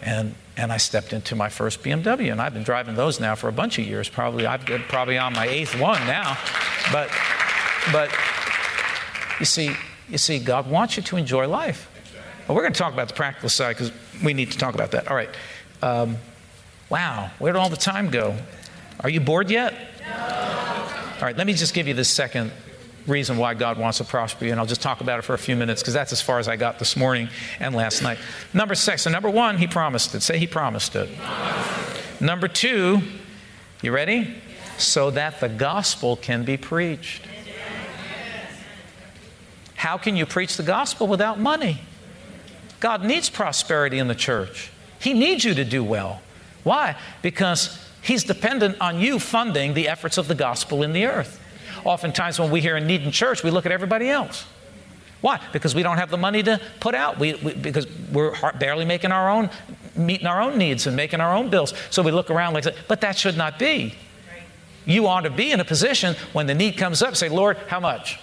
And, 0.00 0.34
and 0.56 0.72
I 0.72 0.78
stepped 0.78 1.12
into 1.12 1.36
my 1.36 1.50
first 1.50 1.82
BMW, 1.82 2.32
and 2.32 2.40
I've 2.40 2.54
been 2.54 2.62
driving 2.62 2.94
those 2.94 3.20
now 3.20 3.34
for 3.34 3.48
a 3.48 3.52
bunch 3.52 3.78
of 3.78 3.84
years. 3.86 4.08
Probably, 4.08 4.46
I've 4.46 4.64
been 4.64 4.80
probably 4.84 5.18
on 5.18 5.34
my 5.34 5.46
eighth 5.46 5.78
one 5.78 6.00
now. 6.06 6.38
But, 6.90 7.10
but 7.92 8.10
you 9.38 9.44
see, 9.44 9.76
you 10.08 10.16
see, 10.16 10.38
God 10.38 10.70
wants 10.70 10.96
you 10.96 11.02
to 11.02 11.18
enjoy 11.18 11.46
life. 11.46 11.90
Well, 12.52 12.58
we're 12.58 12.64
going 12.64 12.74
to 12.74 12.78
talk 12.78 12.92
about 12.92 13.08
the 13.08 13.14
practical 13.14 13.48
side 13.48 13.78
because 13.78 13.92
we 14.22 14.34
need 14.34 14.52
to 14.52 14.58
talk 14.58 14.74
about 14.74 14.90
that. 14.90 15.08
All 15.08 15.16
right. 15.16 15.30
Um, 15.80 16.18
wow, 16.90 17.30
where 17.38 17.50
did 17.50 17.58
all 17.58 17.70
the 17.70 17.78
time 17.78 18.10
go? 18.10 18.36
Are 19.00 19.08
you 19.08 19.20
bored 19.20 19.48
yet? 19.48 19.72
No. 20.02 20.86
All 21.14 21.22
right, 21.22 21.34
let 21.34 21.46
me 21.46 21.54
just 21.54 21.72
give 21.72 21.88
you 21.88 21.94
the 21.94 22.04
second 22.04 22.52
reason 23.06 23.38
why 23.38 23.54
God 23.54 23.78
wants 23.78 23.96
to 23.98 24.04
prosper 24.04 24.44
you, 24.44 24.50
and 24.50 24.60
I'll 24.60 24.66
just 24.66 24.82
talk 24.82 25.00
about 25.00 25.18
it 25.18 25.22
for 25.22 25.32
a 25.32 25.38
few 25.38 25.56
minutes 25.56 25.80
because 25.80 25.94
that's 25.94 26.12
as 26.12 26.20
far 26.20 26.40
as 26.40 26.46
I 26.46 26.56
got 26.56 26.78
this 26.78 26.94
morning 26.94 27.30
and 27.58 27.74
last 27.74 28.02
night. 28.02 28.18
Number 28.52 28.74
six, 28.74 29.00
so 29.00 29.10
number 29.10 29.30
one, 29.30 29.56
He 29.56 29.66
promised 29.66 30.14
it. 30.14 30.20
Say 30.20 30.36
He 30.38 30.46
promised 30.46 30.94
it. 30.94 31.08
Number 32.20 32.48
two, 32.48 33.00
you 33.80 33.92
ready? 33.92 34.34
So 34.76 35.10
that 35.12 35.40
the 35.40 35.48
gospel 35.48 36.16
can 36.16 36.44
be 36.44 36.58
preached. 36.58 37.26
How 39.74 39.96
can 39.96 40.16
you 40.16 40.26
preach 40.26 40.58
the 40.58 40.62
gospel 40.62 41.06
without 41.06 41.40
money? 41.40 41.80
God 42.82 43.04
needs 43.04 43.30
prosperity 43.30 44.00
in 44.00 44.08
the 44.08 44.14
church. 44.16 44.72
He 44.98 45.14
needs 45.14 45.44
you 45.44 45.54
to 45.54 45.64
do 45.64 45.84
well. 45.84 46.20
Why? 46.64 46.96
Because 47.22 47.78
He's 48.02 48.24
dependent 48.24 48.80
on 48.80 48.98
you 48.98 49.20
funding 49.20 49.74
the 49.74 49.88
efforts 49.88 50.18
of 50.18 50.26
the 50.26 50.34
gospel 50.34 50.82
in 50.82 50.92
the 50.92 51.06
earth. 51.06 51.40
Oftentimes, 51.84 52.40
when 52.40 52.50
we 52.50 52.60
hear 52.60 52.74
a 52.74 52.80
need 52.80 53.02
in 53.02 53.12
church, 53.12 53.44
we 53.44 53.52
look 53.52 53.66
at 53.66 53.70
everybody 53.70 54.10
else. 54.10 54.44
Why? 55.20 55.40
Because 55.52 55.76
we 55.76 55.84
don't 55.84 55.98
have 55.98 56.10
the 56.10 56.16
money 56.16 56.42
to 56.42 56.60
put 56.80 56.96
out. 56.96 57.20
We, 57.20 57.34
we, 57.34 57.54
because 57.54 57.86
we're 58.10 58.34
barely 58.58 58.84
making 58.84 59.12
our 59.12 59.30
own, 59.30 59.50
meeting 59.94 60.26
our 60.26 60.42
own 60.42 60.58
needs 60.58 60.88
and 60.88 60.96
making 60.96 61.20
our 61.20 61.36
own 61.36 61.50
bills. 61.50 61.74
So 61.90 62.02
we 62.02 62.10
look 62.10 62.30
around 62.30 62.54
like 62.54 62.64
that. 62.64 62.74
But 62.88 63.00
that 63.02 63.16
should 63.16 63.36
not 63.36 63.60
be. 63.60 63.94
You 64.84 65.06
ought 65.06 65.20
to 65.20 65.30
be 65.30 65.52
in 65.52 65.60
a 65.60 65.64
position 65.64 66.16
when 66.32 66.48
the 66.48 66.54
need 66.56 66.76
comes 66.76 67.00
up, 67.00 67.14
say, 67.14 67.28
Lord, 67.28 67.56
how 67.68 67.78
much? 67.78 68.18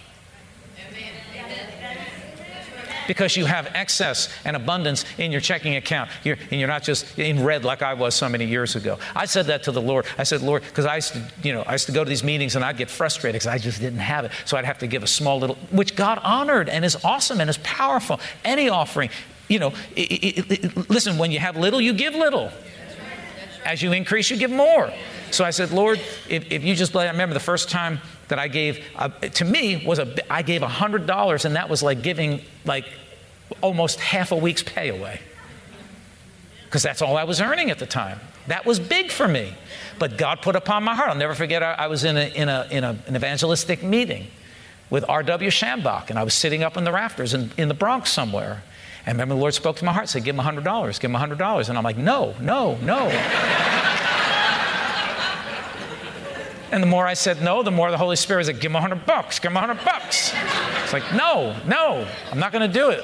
Because 3.09 3.35
you 3.35 3.45
have 3.45 3.65
excess 3.73 4.29
and 4.45 4.55
abundance 4.55 5.03
in 5.17 5.31
your 5.31 5.41
checking 5.41 5.75
account. 5.75 6.11
You're, 6.23 6.37
and 6.51 6.59
you're 6.59 6.69
not 6.69 6.83
just 6.83 7.17
in 7.17 7.43
red 7.43 7.65
like 7.65 7.81
I 7.81 7.95
was 7.95 8.13
so 8.13 8.29
many 8.29 8.45
years 8.45 8.75
ago. 8.75 8.99
I 9.15 9.25
said 9.25 9.47
that 9.47 9.63
to 9.63 9.71
the 9.71 9.81
Lord. 9.81 10.05
I 10.19 10.23
said, 10.23 10.43
Lord, 10.43 10.61
because 10.61 10.85
I 10.85 10.97
used 10.97 11.13
to, 11.13 11.23
you 11.41 11.51
know, 11.51 11.63
I 11.63 11.71
used 11.71 11.87
to 11.87 11.91
go 11.91 12.03
to 12.03 12.07
these 12.07 12.23
meetings 12.23 12.55
and 12.55 12.63
I'd 12.63 12.77
get 12.77 12.87
frustrated 12.87 13.41
because 13.41 13.47
I 13.47 13.57
just 13.57 13.81
didn't 13.81 13.97
have 13.97 14.25
it. 14.25 14.31
So 14.45 14.57
I'd 14.57 14.65
have 14.65 14.77
to 14.77 14.87
give 14.87 15.01
a 15.01 15.07
small 15.07 15.39
little, 15.39 15.55
which 15.71 15.95
God 15.95 16.19
honored 16.23 16.69
and 16.69 16.85
is 16.85 17.03
awesome 17.03 17.41
and 17.41 17.49
is 17.49 17.57
powerful. 17.63 18.19
Any 18.45 18.69
offering, 18.69 19.09
you 19.47 19.57
know, 19.57 19.73
it, 19.95 20.01
it, 20.01 20.63
it, 20.65 20.89
listen, 20.91 21.17
when 21.17 21.31
you 21.31 21.39
have 21.39 21.57
little, 21.57 21.81
you 21.81 21.93
give 21.93 22.13
little. 22.13 22.51
As 23.65 23.81
you 23.81 23.91
increase, 23.91 24.29
you 24.29 24.37
give 24.37 24.51
more. 24.51 24.93
So 25.31 25.45
I 25.45 25.51
said, 25.51 25.71
Lord, 25.71 25.99
if, 26.29 26.51
if 26.51 26.63
you 26.63 26.75
just, 26.75 26.95
I 26.95 27.07
remember 27.07 27.33
the 27.33 27.39
first 27.39 27.69
time 27.69 27.99
that 28.27 28.39
I 28.39 28.47
gave, 28.47 28.83
uh, 28.95 29.09
to 29.09 29.45
me, 29.45 29.83
was 29.85 29.99
a, 29.99 30.31
I 30.31 30.41
gave 30.41 30.61
$100, 30.61 31.45
and 31.45 31.55
that 31.55 31.69
was 31.69 31.83
like 31.83 32.01
giving 32.01 32.41
like 32.65 32.85
almost 33.61 33.99
half 33.99 34.31
a 34.31 34.35
week's 34.35 34.63
pay 34.63 34.89
away. 34.89 35.19
Because 36.65 36.83
that's 36.83 37.01
all 37.01 37.17
I 37.17 37.23
was 37.23 37.41
earning 37.41 37.71
at 37.71 37.79
the 37.79 37.87
time. 37.87 38.19
That 38.47 38.65
was 38.65 38.79
big 38.79 39.11
for 39.11 39.27
me. 39.27 39.53
But 39.97 40.17
God 40.17 40.41
put 40.41 40.55
upon 40.55 40.83
my 40.83 40.95
heart. 40.95 41.09
I'll 41.09 41.15
never 41.15 41.35
forget, 41.35 41.63
I, 41.63 41.73
I 41.73 41.87
was 41.87 42.03
in, 42.03 42.15
a, 42.15 42.27
in, 42.33 42.47
a, 42.49 42.67
in 42.69 42.83
a, 42.83 42.97
an 43.07 43.15
evangelistic 43.15 43.83
meeting 43.83 44.27
with 44.89 45.05
R.W. 45.07 45.49
Schambach, 45.49 46.09
and 46.09 46.17
I 46.17 46.23
was 46.23 46.33
sitting 46.33 46.63
up 46.63 46.77
in 46.77 46.83
the 46.83 46.91
rafters 46.91 47.33
in, 47.33 47.51
in 47.57 47.67
the 47.67 47.73
Bronx 47.73 48.11
somewhere. 48.11 48.63
And 49.05 49.15
remember, 49.15 49.35
the 49.35 49.41
Lord 49.41 49.53
spoke 49.53 49.77
to 49.77 49.85
my 49.85 49.93
heart, 49.93 50.09
said, 50.09 50.23
Give 50.23 50.37
him 50.37 50.43
$100, 50.43 50.99
give 50.99 51.11
him 51.11 51.17
$100. 51.17 51.69
And 51.69 51.77
I'm 51.77 51.83
like, 51.83 51.97
No, 51.97 52.35
no, 52.39 52.75
no. 52.77 53.07
And 56.71 56.83
the 56.83 56.87
more 56.87 57.07
I 57.07 57.15
said 57.15 57.41
no, 57.41 57.63
the 57.63 57.71
more 57.71 57.89
the 57.91 57.97
Holy 57.97 58.15
Spirit 58.15 58.45
said, 58.45 58.59
give 58.59 58.71
him 58.71 58.75
a 58.75 58.81
hundred 58.81 59.05
bucks, 59.05 59.39
give 59.39 59.51
him 59.51 59.57
a 59.57 59.59
hundred 59.61 59.83
bucks. 59.83 60.33
It's 60.83 60.93
like, 60.93 61.13
no, 61.13 61.55
no, 61.65 62.07
I'm 62.31 62.39
not 62.39 62.51
going 62.51 62.67
to 62.69 62.73
do 62.73 62.89
it. 62.89 63.03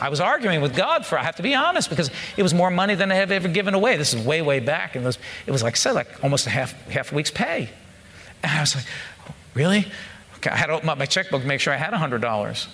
I 0.00 0.08
was 0.08 0.20
arguing 0.20 0.60
with 0.60 0.76
God 0.76 1.06
for, 1.06 1.18
I 1.18 1.22
have 1.22 1.36
to 1.36 1.42
be 1.42 1.54
honest, 1.54 1.88
because 1.88 2.10
it 2.36 2.42
was 2.42 2.52
more 2.52 2.70
money 2.70 2.94
than 2.94 3.10
I 3.10 3.14
have 3.16 3.30
ever 3.30 3.48
given 3.48 3.74
away. 3.74 3.96
This 3.96 4.12
is 4.12 4.24
way, 4.24 4.42
way 4.42 4.60
back. 4.60 4.94
And 4.94 5.04
it 5.04 5.06
was, 5.06 5.18
it 5.46 5.50
was 5.50 5.62
like 5.62 5.76
said, 5.76 5.92
like 5.92 6.22
almost 6.22 6.46
a 6.46 6.50
half, 6.50 6.72
half 6.88 7.12
a 7.12 7.14
week's 7.14 7.30
pay. 7.30 7.70
And 8.42 8.52
I 8.52 8.60
was 8.60 8.74
like, 8.74 8.84
really? 9.54 9.86
Okay, 10.36 10.50
I 10.50 10.56
had 10.56 10.66
to 10.66 10.74
open 10.74 10.88
up 10.88 10.98
my 10.98 11.06
checkbook 11.06 11.42
to 11.42 11.46
make 11.46 11.60
sure 11.60 11.72
I 11.72 11.76
had 11.76 11.92
$100. 11.94 12.66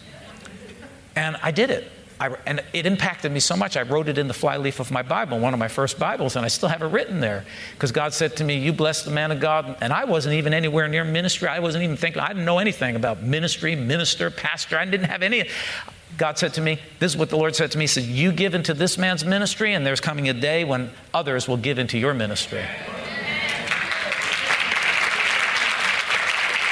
And 1.14 1.36
I 1.42 1.50
did 1.50 1.70
it. 1.70 1.90
I, 2.22 2.36
and 2.46 2.62
it 2.72 2.86
impacted 2.86 3.32
me 3.32 3.40
so 3.40 3.56
much. 3.56 3.76
I 3.76 3.82
wrote 3.82 4.06
it 4.06 4.16
in 4.16 4.28
the 4.28 4.34
flyleaf 4.34 4.78
of 4.78 4.92
my 4.92 5.02
Bible, 5.02 5.40
one 5.40 5.54
of 5.54 5.58
my 5.58 5.66
first 5.66 5.98
Bibles, 5.98 6.36
and 6.36 6.44
I 6.44 6.48
still 6.48 6.68
have 6.68 6.80
it 6.80 6.86
written 6.86 7.18
there. 7.18 7.44
Because 7.74 7.90
God 7.90 8.14
said 8.14 8.36
to 8.36 8.44
me, 8.44 8.58
You 8.58 8.72
bless 8.72 9.02
the 9.02 9.10
man 9.10 9.32
of 9.32 9.40
God. 9.40 9.76
And 9.80 9.92
I 9.92 10.04
wasn't 10.04 10.36
even 10.36 10.54
anywhere 10.54 10.86
near 10.86 11.02
ministry. 11.02 11.48
I 11.48 11.58
wasn't 11.58 11.82
even 11.82 11.96
thinking, 11.96 12.22
I 12.22 12.28
didn't 12.28 12.44
know 12.44 12.60
anything 12.60 12.94
about 12.94 13.24
ministry, 13.24 13.74
minister, 13.74 14.30
pastor. 14.30 14.78
I 14.78 14.84
didn't 14.84 15.06
have 15.06 15.24
any. 15.24 15.48
God 16.16 16.38
said 16.38 16.54
to 16.54 16.60
me, 16.60 16.78
This 17.00 17.10
is 17.10 17.18
what 17.18 17.28
the 17.28 17.36
Lord 17.36 17.56
said 17.56 17.72
to 17.72 17.78
me. 17.78 17.84
He 17.84 17.88
said, 17.88 18.04
You 18.04 18.30
give 18.30 18.54
into 18.54 18.72
this 18.72 18.96
man's 18.96 19.24
ministry, 19.24 19.74
and 19.74 19.84
there's 19.84 20.00
coming 20.00 20.28
a 20.28 20.32
day 20.32 20.62
when 20.62 20.92
others 21.12 21.48
will 21.48 21.56
give 21.56 21.80
into 21.80 21.98
your 21.98 22.14
ministry. 22.14 22.62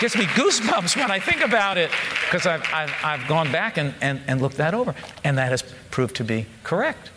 Gives 0.00 0.16
me 0.16 0.24
goosebumps 0.24 0.96
when 0.96 1.10
I 1.10 1.20
think 1.20 1.42
about 1.42 1.76
it 1.76 1.90
because 2.24 2.46
I've, 2.46 2.62
I've, 2.72 2.92
I've, 3.04 3.28
gone 3.28 3.52
back 3.52 3.76
and, 3.76 3.94
and, 4.00 4.20
and 4.26 4.40
looked 4.40 4.56
that 4.56 4.72
over, 4.72 4.94
and 5.24 5.36
that 5.36 5.50
has 5.50 5.62
proved 5.90 6.16
to 6.16 6.24
be 6.24 6.46
correct. 6.64 7.10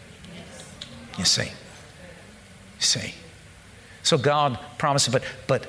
You 1.17 1.23
see. 1.23 1.45
You 1.45 2.81
see. 2.81 3.13
So 4.03 4.17
God 4.17 4.59
promises, 4.77 5.13
but, 5.13 5.23
but 5.47 5.65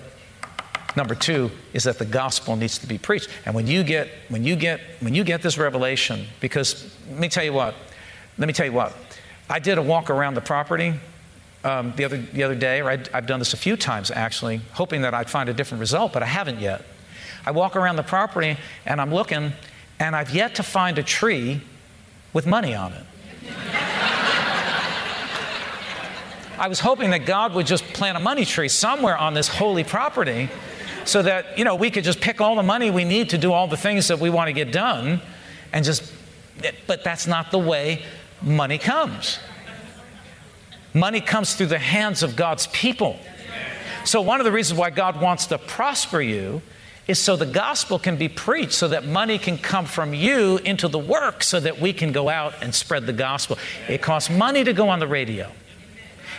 number 0.97 1.15
two 1.15 1.53
is 1.73 1.85
that 1.85 1.99
the 1.99 2.05
gospel 2.05 2.57
needs 2.57 2.79
to 2.79 2.87
be 2.89 2.99
preached. 2.99 3.31
And 3.47 3.55
when 3.55 3.69
you 3.69 3.85
get, 3.85 4.09
when 4.29 4.43
you 4.43 4.57
get, 4.57 4.81
when 4.99 5.15
you 5.15 5.23
get 5.23 5.41
this 5.41 5.57
revelation, 5.57 6.27
because 6.41 6.93
let 7.09 7.21
me 7.21 7.29
tell 7.29 7.45
you 7.45 7.53
what, 7.53 7.77
let 8.39 8.49
me 8.49 8.53
tell 8.53 8.67
you 8.67 8.73
what, 8.73 8.93
I 9.49 9.61
did 9.61 9.79
a 9.79 9.83
walk 9.83 10.11
around 10.11 10.35
the 10.35 10.41
property 10.41 10.95
um, 11.65 11.95
the, 11.97 12.05
other, 12.05 12.19
the 12.19 12.43
other 12.43 12.55
day, 12.55 12.81
or 12.81 12.91
i 12.91 13.03
I've 13.13 13.27
done 13.27 13.39
this 13.39 13.55
a 13.55 13.57
few 13.57 13.77
times 13.77 14.11
actually, 14.11 14.61
hoping 14.73 15.03
that 15.03 15.15
I'd 15.15 15.31
find 15.31 15.49
a 15.49 15.55
different 15.55 15.81
result, 15.81 16.13
but 16.13 16.23
I 16.23 16.27
haven't 16.27 16.61
yet. 16.61 16.85
I 17.47 17.51
walk 17.51 17.77
around 17.77 17.97
the 17.97 18.03
property 18.03 18.57
and 18.87 19.01
I'm 19.01 19.13
looking, 19.13 19.53
and 19.99 20.17
I've 20.17 20.35
yet 20.35 20.57
to 20.57 20.63
find 20.63 20.99
a 20.99 21.03
tree 21.03 21.61
with 22.33 22.47
money 22.47 22.75
on 22.75 22.93
it. 22.93 23.05
I 26.59 26.69
was 26.69 26.81
hoping 26.81 27.11
that 27.11 27.27
God 27.27 27.55
would 27.55 27.67
just 27.67 27.85
plant 27.93 28.17
a 28.17 28.21
money 28.21 28.45
tree 28.45 28.69
somewhere 28.69 29.17
on 29.17 29.35
this 29.35 29.49
holy 29.49 29.85
property 29.85 30.49
so 31.05 31.21
that, 31.23 31.59
you 31.59 31.65
know, 31.65 31.75
we 31.75 31.91
could 31.91 32.05
just 32.05 32.21
pick 32.21 32.41
all 32.41 32.55
the 32.55 32.63
money 32.63 32.91
we 32.91 33.05
need 33.05 33.31
to 33.31 33.39
do 33.39 33.53
all 33.53 33.67
the 33.67 33.77
things 33.77 34.09
that 34.09 34.21
we 34.21 34.31
want 34.31 34.49
to 34.49 34.53
get 34.53 34.73
done 34.73 35.21
and 35.73 35.85
just, 35.85 36.13
but 36.87 37.03
that's 37.03 37.27
not 37.27 37.51
the 37.51 37.59
way 37.59 38.03
money 38.41 38.79
comes. 38.79 39.39
Money 40.95 41.21
comes 41.21 41.55
through 41.55 41.67
the 41.67 41.79
hands 41.79 42.23
of 42.23 42.37
God's 42.37 42.69
people. 42.69 43.19
So, 44.05 44.21
one 44.21 44.41
of 44.41 44.45
the 44.45 44.53
reasons 44.53 44.79
why 44.79 44.91
God 44.91 45.21
wants 45.21 45.47
to 45.47 45.59
prosper 45.59 46.21
you 46.21 46.63
is 47.07 47.19
so 47.19 47.37
the 47.37 47.47
gospel 47.47 47.99
can 47.99 48.17
be 48.17 48.29
preached, 48.29 48.73
so 48.73 48.89
that 48.89 49.05
money 49.05 49.39
can 49.39 49.59
come 49.59 49.87
from 49.87 50.15
you 50.15 50.59
into 50.59 50.89
the 50.89 50.99
work, 50.99 51.43
so 51.43 51.61
that 51.61 51.81
we 51.81 51.93
can 51.93 52.13
go 52.13 52.29
out 52.29 52.55
and 52.63 52.75
spread 52.75 53.07
the 53.07 53.13
gospel. 53.13 53.59
It 53.89 54.03
costs 54.03 54.31
money 54.31 54.65
to 54.65 54.73
go 54.73 54.89
on 54.89 55.01
the 55.01 55.09
radio. 55.09 55.51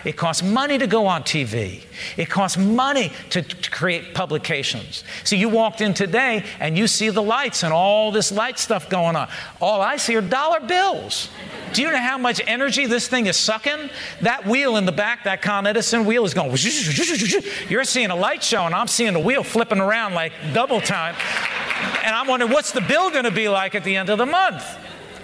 It 0.05 0.15
costs 0.15 0.43
money 0.43 0.77
to 0.77 0.87
go 0.87 1.07
on 1.07 1.23
TV. 1.23 1.83
It 2.15 2.29
costs 2.29 2.57
money 2.57 3.11
to, 3.31 3.41
to, 3.41 3.71
create 3.71 4.13
publications. 4.13 5.03
So 5.23 5.35
you 5.35 5.49
walked 5.49 5.81
in 5.81 5.93
today 5.93 6.45
and 6.59 6.77
you 6.77 6.87
see 6.87 7.09
the 7.09 7.23
lights 7.23 7.63
and 7.63 7.73
all 7.73 8.11
this 8.11 8.31
light 8.31 8.59
stuff 8.59 8.87
going 8.87 9.15
on. 9.15 9.27
All 9.59 9.81
I 9.81 9.97
see 9.97 10.15
are 10.15 10.21
dollar 10.21 10.59
bills. 10.59 11.29
Do 11.73 11.81
you 11.81 11.91
know 11.91 11.97
how 11.97 12.17
much 12.17 12.39
energy 12.45 12.85
this 12.85 13.07
thing 13.07 13.25
is 13.25 13.35
sucking? 13.35 13.89
That 14.21 14.45
wheel 14.45 14.77
in 14.77 14.85
the 14.85 14.91
back, 14.91 15.25
that 15.25 15.41
Con 15.41 15.67
Edison 15.67 16.05
wheel, 16.05 16.23
is 16.23 16.33
going. 16.33 16.55
You're 17.69 17.83
seeing 17.83 18.11
a 18.11 18.15
light 18.15 18.43
show, 18.43 18.63
and 18.63 18.73
I'm 18.73 18.87
seeing 18.87 19.11
the 19.11 19.19
wheel 19.19 19.43
flipping 19.43 19.79
around 19.79 20.13
like 20.13 20.31
double 20.53 20.79
time. 20.79 21.15
And 22.03 22.15
I'm 22.15 22.27
wondering, 22.27 22.51
what's 22.53 22.71
the 22.71 22.81
bill 22.81 23.09
going 23.09 23.25
to 23.25 23.31
be 23.31 23.49
like 23.49 23.75
at 23.75 23.83
the 23.83 23.97
end 23.97 24.09
of 24.09 24.17
the 24.17 24.25
month? 24.25 24.63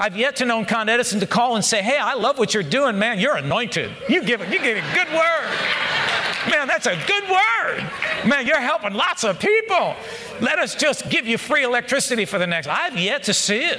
I've 0.01 0.17
yet 0.17 0.37
to 0.37 0.45
know 0.45 0.65
Con 0.65 0.89
Edison 0.89 1.19
to 1.19 1.27
call 1.27 1.55
and 1.55 1.63
say, 1.63 1.83
Hey, 1.83 1.99
I 1.99 2.15
love 2.15 2.39
what 2.39 2.55
you're 2.55 2.63
doing, 2.63 2.97
man. 2.97 3.19
You're 3.19 3.35
anointed. 3.35 3.91
You 4.09 4.23
give, 4.23 4.41
you 4.51 4.59
give 4.59 4.77
a 4.79 4.93
good 4.95 5.07
word. 5.13 5.49
Man, 6.49 6.67
that's 6.67 6.87
a 6.87 6.99
good 7.05 7.23
word. 7.29 7.87
Man, 8.25 8.47
you're 8.47 8.59
helping 8.59 8.93
lots 8.93 9.23
of 9.23 9.39
people. 9.39 9.95
Let 10.41 10.57
us 10.57 10.73
just 10.73 11.07
give 11.11 11.27
you 11.27 11.37
free 11.37 11.63
electricity 11.63 12.25
for 12.25 12.39
the 12.39 12.47
next. 12.47 12.65
I've 12.65 12.97
yet 12.97 13.21
to 13.25 13.33
see 13.35 13.59
it. 13.59 13.77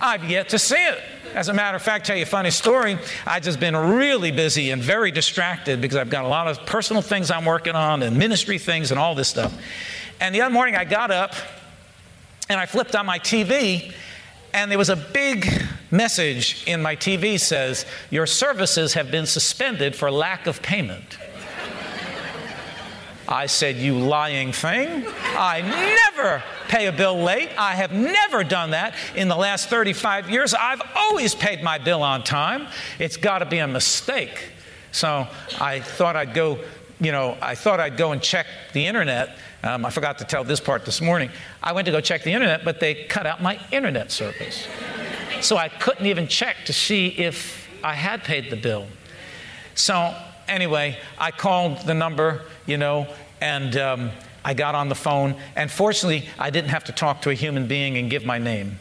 I've 0.00 0.28
yet 0.28 0.48
to 0.48 0.58
see 0.58 0.74
it. 0.74 0.98
As 1.32 1.48
a 1.48 1.54
matter 1.54 1.76
of 1.76 1.82
fact, 1.82 2.06
tell 2.06 2.16
you 2.16 2.24
a 2.24 2.26
funny 2.26 2.50
story. 2.50 2.98
I've 3.24 3.44
just 3.44 3.60
been 3.60 3.76
really 3.76 4.32
busy 4.32 4.72
and 4.72 4.82
very 4.82 5.12
distracted 5.12 5.80
because 5.80 5.96
I've 5.96 6.10
got 6.10 6.24
a 6.24 6.28
lot 6.28 6.48
of 6.48 6.66
personal 6.66 7.02
things 7.02 7.30
I'm 7.30 7.44
working 7.44 7.76
on 7.76 8.02
and 8.02 8.18
ministry 8.18 8.58
things 8.58 8.90
and 8.90 8.98
all 8.98 9.14
this 9.14 9.28
stuff. 9.28 9.56
And 10.20 10.34
the 10.34 10.40
other 10.40 10.52
morning 10.52 10.74
I 10.74 10.84
got 10.84 11.12
up 11.12 11.34
and 12.48 12.60
I 12.60 12.66
flipped 12.66 12.94
on 12.94 13.06
my 13.06 13.18
TV, 13.18 13.92
and 14.52 14.70
there 14.70 14.78
was 14.78 14.90
a 14.90 14.96
big 14.96 15.50
message 15.90 16.64
in 16.66 16.82
my 16.82 16.96
TV 16.96 17.38
says, 17.38 17.86
Your 18.10 18.26
services 18.26 18.94
have 18.94 19.10
been 19.10 19.26
suspended 19.26 19.94
for 19.96 20.10
lack 20.10 20.46
of 20.46 20.62
payment. 20.62 21.18
I 23.26 23.46
said, 23.46 23.76
You 23.76 23.98
lying 23.98 24.52
thing. 24.52 25.06
I 25.36 25.62
never 25.62 26.42
pay 26.68 26.86
a 26.86 26.92
bill 26.92 27.22
late. 27.22 27.50
I 27.56 27.74
have 27.74 27.92
never 27.92 28.44
done 28.44 28.70
that 28.70 28.94
in 29.14 29.28
the 29.28 29.36
last 29.36 29.68
35 29.68 30.30
years. 30.30 30.54
I've 30.54 30.82
always 30.94 31.34
paid 31.34 31.62
my 31.62 31.78
bill 31.78 32.02
on 32.02 32.22
time. 32.22 32.68
It's 32.98 33.16
got 33.16 33.38
to 33.38 33.46
be 33.46 33.58
a 33.58 33.66
mistake. 33.66 34.50
So 34.92 35.26
I 35.60 35.80
thought 35.80 36.16
I'd 36.16 36.34
go 36.34 36.58
you 37.00 37.12
know, 37.12 37.36
I 37.40 37.54
thought 37.54 37.80
I'd 37.80 37.96
go 37.96 38.12
and 38.12 38.22
check 38.22 38.46
the 38.72 38.86
internet. 38.86 39.36
Um, 39.62 39.84
I 39.84 39.90
forgot 39.90 40.18
to 40.18 40.24
tell 40.24 40.44
this 40.44 40.60
part 40.60 40.84
this 40.84 41.00
morning. 41.00 41.30
I 41.62 41.72
went 41.72 41.86
to 41.86 41.92
go 41.92 42.00
check 42.00 42.22
the 42.22 42.32
internet, 42.32 42.64
but 42.64 42.80
they 42.80 43.04
cut 43.04 43.26
out 43.26 43.42
my 43.42 43.58
internet 43.72 44.12
service. 44.12 44.66
So 45.40 45.56
I 45.56 45.68
couldn't 45.68 46.06
even 46.06 46.28
check 46.28 46.56
to 46.66 46.72
see 46.72 47.08
if 47.08 47.68
I 47.82 47.94
had 47.94 48.24
paid 48.24 48.50
the 48.50 48.56
bill. 48.56 48.86
So 49.74 50.14
anyway, 50.48 50.98
I 51.18 51.30
called 51.30 51.78
the 51.86 51.94
number, 51.94 52.42
you 52.66 52.78
know, 52.78 53.08
and 53.40 53.76
um, 53.76 54.10
I 54.44 54.54
got 54.54 54.74
on 54.74 54.88
the 54.88 54.94
phone. 54.94 55.36
And 55.56 55.70
fortunately, 55.70 56.28
I 56.38 56.50
didn't 56.50 56.70
have 56.70 56.84
to 56.84 56.92
talk 56.92 57.22
to 57.22 57.30
a 57.30 57.34
human 57.34 57.66
being 57.66 57.96
and 57.96 58.08
give 58.08 58.24
my 58.24 58.38
name. 58.38 58.78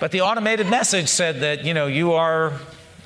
but 0.00 0.12
the 0.12 0.20
automated 0.20 0.68
message 0.68 1.08
said 1.08 1.40
that, 1.40 1.64
you 1.64 1.74
know, 1.74 1.86
you 1.86 2.12
are 2.12 2.52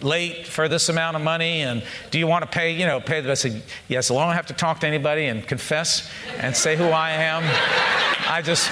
late 0.00 0.46
for 0.46 0.68
this 0.68 0.88
amount 0.88 1.16
of 1.16 1.22
money 1.22 1.62
and 1.62 1.82
do 2.10 2.18
you 2.18 2.26
want 2.26 2.44
to 2.44 2.50
pay 2.50 2.72
you 2.72 2.86
know 2.86 3.00
pay 3.00 3.20
the 3.20 3.30
I 3.30 3.34
said 3.34 3.62
yes 3.88 4.10
I 4.10 4.34
have 4.34 4.46
to 4.46 4.52
talk 4.52 4.80
to 4.80 4.86
anybody 4.86 5.26
and 5.26 5.46
confess 5.46 6.10
and 6.38 6.54
say 6.54 6.76
who 6.76 6.84
I 6.84 7.10
am. 7.10 7.42
I 8.28 8.42
just 8.42 8.70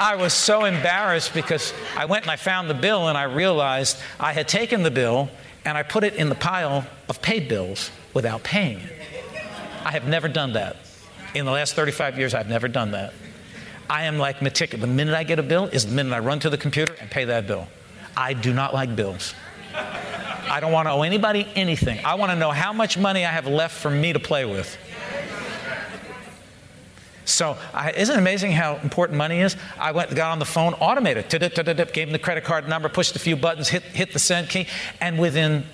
I 0.00 0.16
was 0.16 0.32
so 0.32 0.64
embarrassed 0.64 1.34
because 1.34 1.72
I 1.96 2.04
went 2.06 2.24
and 2.24 2.30
I 2.30 2.36
found 2.36 2.68
the 2.68 2.74
bill 2.74 3.08
and 3.08 3.16
I 3.16 3.24
realized 3.24 3.98
I 4.18 4.32
had 4.32 4.48
taken 4.48 4.82
the 4.82 4.90
bill 4.90 5.30
and 5.64 5.78
I 5.78 5.82
put 5.82 6.04
it 6.04 6.14
in 6.14 6.28
the 6.28 6.34
pile 6.34 6.86
of 7.08 7.22
paid 7.22 7.48
bills 7.48 7.90
without 8.12 8.42
paying 8.42 8.78
it. 8.78 8.92
I 9.84 9.92
have 9.92 10.06
never 10.08 10.28
done 10.28 10.54
that. 10.54 10.76
In 11.34 11.44
the 11.44 11.52
last 11.52 11.74
35 11.74 12.18
years 12.18 12.34
I've 12.34 12.48
never 12.48 12.68
done 12.68 12.90
that. 12.92 13.14
I 13.88 14.04
am 14.04 14.18
like 14.18 14.42
meticulous. 14.42 14.80
The 14.80 14.92
minute 14.92 15.14
I 15.14 15.22
get 15.22 15.38
a 15.38 15.44
bill 15.44 15.66
is 15.66 15.86
the 15.86 15.92
minute 15.92 16.12
I 16.12 16.18
run 16.18 16.40
to 16.40 16.50
the 16.50 16.58
computer 16.58 16.94
and 17.00 17.08
pay 17.08 17.24
that 17.26 17.46
bill. 17.46 17.68
I 18.16 18.32
do 18.32 18.52
not 18.52 18.74
like 18.74 18.96
bills 18.96 19.34
I 20.48 20.60
don't 20.60 20.72
want 20.72 20.86
to 20.86 20.92
owe 20.92 21.02
anybody 21.02 21.46
anything. 21.54 22.04
I 22.04 22.14
want 22.14 22.30
to 22.30 22.36
know 22.36 22.50
how 22.50 22.72
much 22.72 22.96
money 22.96 23.24
I 23.24 23.30
have 23.30 23.46
left 23.46 23.76
for 23.76 23.90
me 23.90 24.12
to 24.12 24.20
play 24.20 24.44
with. 24.44 24.76
So, 27.24 27.58
I, 27.74 27.90
isn't 27.90 28.14
it 28.14 28.18
amazing 28.18 28.52
how 28.52 28.76
important 28.76 29.18
money 29.18 29.40
is? 29.40 29.56
I 29.78 29.90
went, 29.90 30.14
got 30.14 30.30
on 30.30 30.38
the 30.38 30.44
phone, 30.44 30.74
automated, 30.74 31.28
gave 31.28 32.06
him 32.06 32.12
the 32.12 32.20
credit 32.20 32.44
card 32.44 32.68
number, 32.68 32.88
pushed 32.88 33.16
a 33.16 33.18
few 33.18 33.34
buttons, 33.34 33.68
hit, 33.68 33.82
hit 33.82 34.12
the 34.12 34.20
send 34.20 34.48
key, 34.48 34.68
and 35.00 35.18
within 35.18 35.64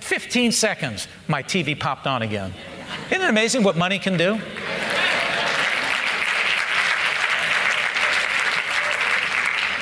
15 0.00 0.52
seconds, 0.52 1.08
my 1.28 1.42
TV 1.42 1.78
popped 1.78 2.06
on 2.06 2.20
again. 2.20 2.52
Isn't 3.10 3.22
it 3.22 3.30
amazing 3.30 3.62
what 3.62 3.76
money 3.76 3.98
can 3.98 4.18
do? 4.18 4.38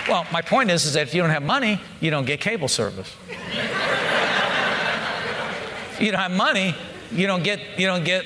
Well, 0.09 0.27
my 0.33 0.43
point 0.43 0.71
is, 0.71 0.87
is 0.87 0.95
that 0.95 1.03
if 1.03 1.15
you 1.15 1.23
don't 1.23 1.31
have 1.31 1.43
money, 1.43 1.81
you 2.01 2.11
don't 2.11 2.25
get 2.25 2.41
cable 2.41 2.69
service 2.69 3.15
you 6.05 6.11
don't 6.11 6.21
have 6.21 6.33
money, 6.33 6.75
you 7.13 7.27
don't 7.27 7.43
get, 7.43 7.61
you 7.79 7.87
don't 7.87 8.05
get 8.05 8.25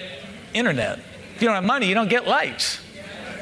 internet. 0.53 0.99
If 1.35 1.43
you 1.43 1.49
don't 1.49 1.57
have 1.57 1.65
money, 1.65 1.87
you 1.87 1.95
don't 1.95 2.09
get 2.09 2.27
lights. 2.27 2.81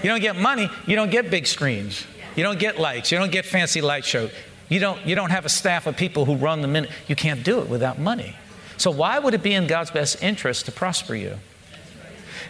You 0.02 0.08
don't 0.08 0.20
get 0.20 0.36
money, 0.36 0.68
you 0.86 0.96
don't 0.96 1.10
get 1.10 1.30
big 1.30 1.46
screens. 1.46 2.06
You 2.34 2.42
don't 2.42 2.58
get 2.58 2.78
lights. 2.78 3.12
You 3.12 3.18
don't 3.18 3.30
get 3.30 3.44
fancy 3.44 3.80
light 3.80 4.04
show. 4.04 4.30
You 4.68 4.80
don't, 4.80 5.04
you 5.06 5.14
don't 5.14 5.30
have 5.30 5.44
a 5.44 5.50
staff 5.50 5.86
of 5.86 5.96
people 5.96 6.24
who 6.24 6.36
run 6.36 6.62
the 6.62 6.68
minute. 6.68 6.90
You 7.06 7.14
can't 7.14 7.44
do 7.44 7.60
it 7.60 7.68
without 7.68 7.98
money. 7.98 8.36
So 8.78 8.90
why 8.90 9.18
would 9.18 9.34
it 9.34 9.42
be 9.42 9.52
in 9.52 9.66
God's 9.66 9.90
best 9.90 10.22
interest 10.22 10.64
to 10.64 10.72
prosper 10.72 11.14
you? 11.14 11.38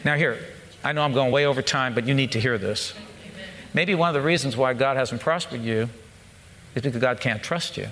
Now 0.05 0.17
here, 0.17 0.39
I 0.85 0.93
know 0.93 1.03
I'm 1.03 1.13
going 1.13 1.33
way 1.33 1.47
over 1.47 1.63
time, 1.63 1.95
but 1.95 2.07
you 2.07 2.15
need 2.15 2.33
to 2.33 2.41
hear 2.41 2.59
this. 2.59 2.95
Maybe 3.75 3.95
one 3.95 4.09
of 4.09 4.15
the 4.15 4.27
reasons 4.27 4.57
why 4.57 4.73
God 4.75 4.97
hasn't 4.97 5.21
prospered 5.21 5.63
you 5.63 5.89
is 6.75 6.83
because 6.83 7.01
God 7.01 7.21
can't 7.21 7.43
trust 7.43 7.77
you. 7.77 7.89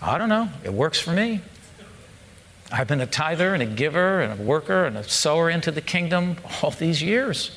I 0.00 0.18
don't 0.18 0.28
know. 0.28 0.48
It 0.62 0.72
works 0.72 1.00
for 1.00 1.12
me. 1.12 1.40
I've 2.70 2.88
been 2.88 3.00
a 3.00 3.06
tither 3.06 3.54
and 3.54 3.62
a 3.62 3.66
giver 3.66 4.20
and 4.20 4.40
a 4.40 4.42
worker 4.42 4.84
and 4.84 4.96
a 4.96 5.04
sower 5.04 5.48
into 5.48 5.70
the 5.70 5.80
kingdom 5.80 6.36
all 6.62 6.70
these 6.70 7.02
years. 7.02 7.56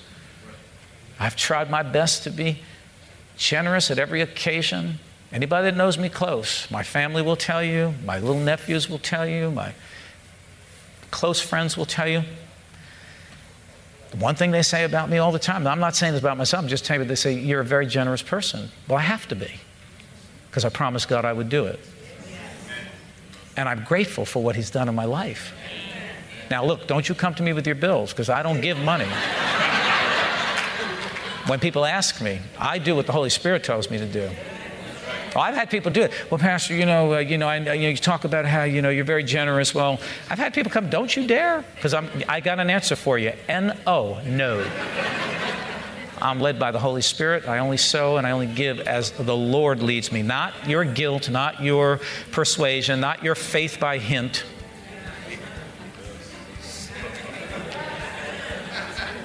I've 1.20 1.36
tried 1.36 1.70
my 1.70 1.84
best 1.84 2.24
to 2.24 2.30
be 2.30 2.60
generous 3.38 3.90
at 3.92 3.98
every 3.98 4.22
occasion. 4.22 5.00
Anybody 5.32 5.72
that 5.72 5.78
knows 5.78 5.98
me 5.98 6.10
close, 6.10 6.70
my 6.72 6.84
family 6.84 7.22
will 7.22 7.36
tell 7.36 7.64
you, 7.64 7.94
my 8.06 8.20
little 8.20 8.40
nephews 8.40 8.90
will 8.90 9.00
tell 9.00 9.28
you, 9.28 9.52
my 9.52 9.74
close 11.12 11.42
friends 11.42 11.76
will 11.76 11.86
tell 11.86 12.08
you. 12.08 12.24
The 14.12 14.18
one 14.18 14.36
thing 14.36 14.52
they 14.52 14.64
say 14.64 14.86
about 14.86 15.10
me 15.10 15.18
all 15.18 15.32
the 15.32 15.40
time, 15.40 15.68
I'm 15.68 15.80
not 15.80 15.96
saying 15.96 16.14
this 16.14 16.22
about 16.22 16.38
myself, 16.38 16.64
I'm 16.64 16.70
just 16.70 16.86
telling 16.86 17.02
you, 17.02 17.08
they 17.08 17.16
say, 17.16 17.34
You're 17.34 17.62
a 17.62 17.66
very 17.66 17.86
generous 17.86 18.24
person. 18.24 18.70
Well, 18.88 18.98
I 18.98 19.02
have 19.02 19.28
to 19.28 19.36
be, 19.36 19.52
because 20.50 20.66
I 20.66 20.70
promised 20.70 21.10
God 21.10 21.26
I 21.26 21.34
would 21.34 21.50
do 21.50 21.66
it 21.66 21.80
and 23.60 23.68
I'm 23.68 23.84
grateful 23.84 24.24
for 24.24 24.42
what 24.42 24.56
He's 24.56 24.70
done 24.70 24.88
in 24.88 24.96
my 24.96 25.04
life. 25.04 25.54
Now, 26.50 26.64
look, 26.64 26.88
don't 26.88 27.08
you 27.10 27.14
come 27.14 27.36
to 27.36 27.44
me 27.44 27.52
with 27.52 27.68
your 27.68 27.76
bills 27.76 28.12
because 28.12 28.30
I 28.30 28.42
don't 28.42 28.62
give 28.62 28.80
money. 28.80 29.06
when 31.48 31.60
people 31.60 31.84
ask 31.84 32.22
me, 32.22 32.40
I 32.58 32.78
do 32.80 32.96
what 32.96 33.06
the 33.06 33.12
Holy 33.12 33.30
Spirit 33.30 33.66
tells 33.66 33.92
me 33.92 33.98
to 33.98 34.06
do. 34.06 34.30
Oh, 35.36 35.42
I've 35.42 35.56
had 35.56 35.70
people 35.70 35.92
do 35.92 36.04
it. 36.04 36.14
Well, 36.32 36.40
Pastor, 36.40 36.74
you 36.74 36.86
know, 36.86 37.16
uh, 37.16 37.20
you 37.20 37.38
know, 37.38 37.50
I, 37.50 37.58
you, 37.58 37.66
know, 37.66 37.74
you 37.74 37.98
talk 37.98 38.24
about 38.24 38.46
how 38.46 38.64
you 38.64 38.82
know 38.82 38.90
you're 38.90 39.04
very 39.04 39.24
generous. 39.24 39.76
Well, 39.76 40.00
I've 40.30 40.40
had 40.40 40.54
people 40.54 40.72
come. 40.72 40.90
Don't 40.90 41.14
you 41.14 41.28
dare, 41.28 41.64
because 41.76 41.94
I'm. 41.94 42.10
I 42.30 42.40
got 42.40 42.60
an 42.60 42.70
answer 42.70 42.96
for 42.96 43.20
you. 43.20 43.34
N 43.50 43.78
O, 43.86 44.22
no. 44.26 44.66
I'm 46.22 46.40
led 46.40 46.60
by 46.60 46.72
the 46.72 46.80
Holy 46.80 47.02
Spirit. 47.02 47.48
I 47.48 47.60
only 47.60 47.78
sow 47.78 48.18
and 48.18 48.28
I 48.28 48.32
only 48.32 48.48
give 48.48 48.80
as 48.82 49.12
the 49.12 49.36
Lord 49.36 49.82
leads 49.82 50.12
me. 50.12 50.22
Not 50.22 50.68
your 50.68 50.84
guilt, 50.84 51.30
not 51.30 51.62
your 51.62 52.02
persuasion, 52.32 53.00
not 53.00 53.24
your 53.24 53.36
faith 53.36 53.80
by 53.80 53.98
hint. 53.98 54.44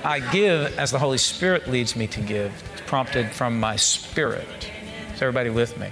I 0.05 0.21
give 0.21 0.79
as 0.79 0.91
the 0.91 0.99
Holy 0.99 1.19
Spirit 1.19 1.67
leads 1.67 1.97
me 1.97 2.07
to 2.09 2.21
give, 2.21 2.53
prompted 2.87 3.33
from 3.33 3.59
my 3.59 3.77
spirit. 3.77 4.71
Is 5.15 5.23
everybody 5.23 5.51
with 5.51 5.79
me? 5.79 5.89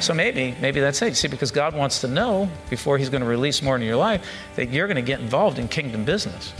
So 0.00 0.12
maybe, 0.12 0.54
maybe 0.60 0.80
that's 0.80 1.00
it. 1.00 1.16
See, 1.16 1.28
because 1.28 1.50
God 1.50 1.74
wants 1.74 2.02
to 2.02 2.08
know 2.08 2.50
before 2.68 2.98
He's 2.98 3.08
going 3.08 3.22
to 3.22 3.28
release 3.28 3.62
more 3.62 3.76
into 3.76 3.86
your 3.86 3.96
life 3.96 4.26
that 4.56 4.68
you're 4.68 4.86
going 4.86 4.96
to 4.96 5.02
get 5.02 5.20
involved 5.20 5.58
in 5.58 5.68
kingdom 5.68 6.04
business. 6.04 6.52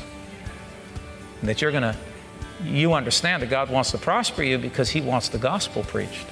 And 1.40 1.48
that 1.50 1.60
you're 1.60 1.70
going 1.70 1.82
to 1.82 1.96
you 2.62 2.92
understand 2.94 3.42
that 3.42 3.50
God 3.50 3.70
wants 3.70 3.90
to 3.92 3.98
prosper 3.98 4.42
you 4.42 4.58
because 4.58 4.90
He 4.90 5.00
wants 5.00 5.28
the 5.28 5.38
gospel 5.38 5.82
preached. 5.82 6.26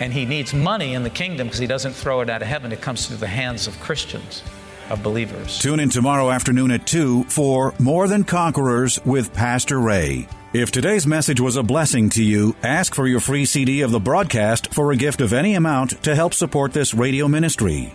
And 0.00 0.12
He 0.12 0.24
needs 0.24 0.52
money 0.52 0.94
in 0.94 1.02
the 1.02 1.10
kingdom 1.10 1.46
because 1.46 1.60
He 1.60 1.66
doesn't 1.66 1.92
throw 1.92 2.20
it 2.20 2.30
out 2.30 2.42
of 2.42 2.48
heaven, 2.48 2.72
it 2.72 2.80
comes 2.80 3.06
through 3.06 3.18
the 3.18 3.26
hands 3.26 3.66
of 3.66 3.78
Christians, 3.80 4.42
of 4.90 5.02
believers. 5.02 5.58
Tune 5.58 5.80
in 5.80 5.90
tomorrow 5.90 6.30
afternoon 6.30 6.70
at 6.70 6.86
2 6.86 7.24
for 7.24 7.74
More 7.78 8.08
Than 8.08 8.24
Conquerors 8.24 8.98
with 9.04 9.32
Pastor 9.32 9.80
Ray. 9.80 10.28
If 10.52 10.70
today's 10.70 11.06
message 11.06 11.40
was 11.40 11.56
a 11.56 11.62
blessing 11.62 12.10
to 12.10 12.22
you, 12.22 12.54
ask 12.62 12.94
for 12.94 13.06
your 13.06 13.20
free 13.20 13.46
CD 13.46 13.80
of 13.80 13.90
the 13.90 14.00
broadcast 14.00 14.74
for 14.74 14.92
a 14.92 14.96
gift 14.96 15.22
of 15.22 15.32
any 15.32 15.54
amount 15.54 16.02
to 16.02 16.14
help 16.14 16.34
support 16.34 16.74
this 16.74 16.92
radio 16.92 17.26
ministry. 17.26 17.94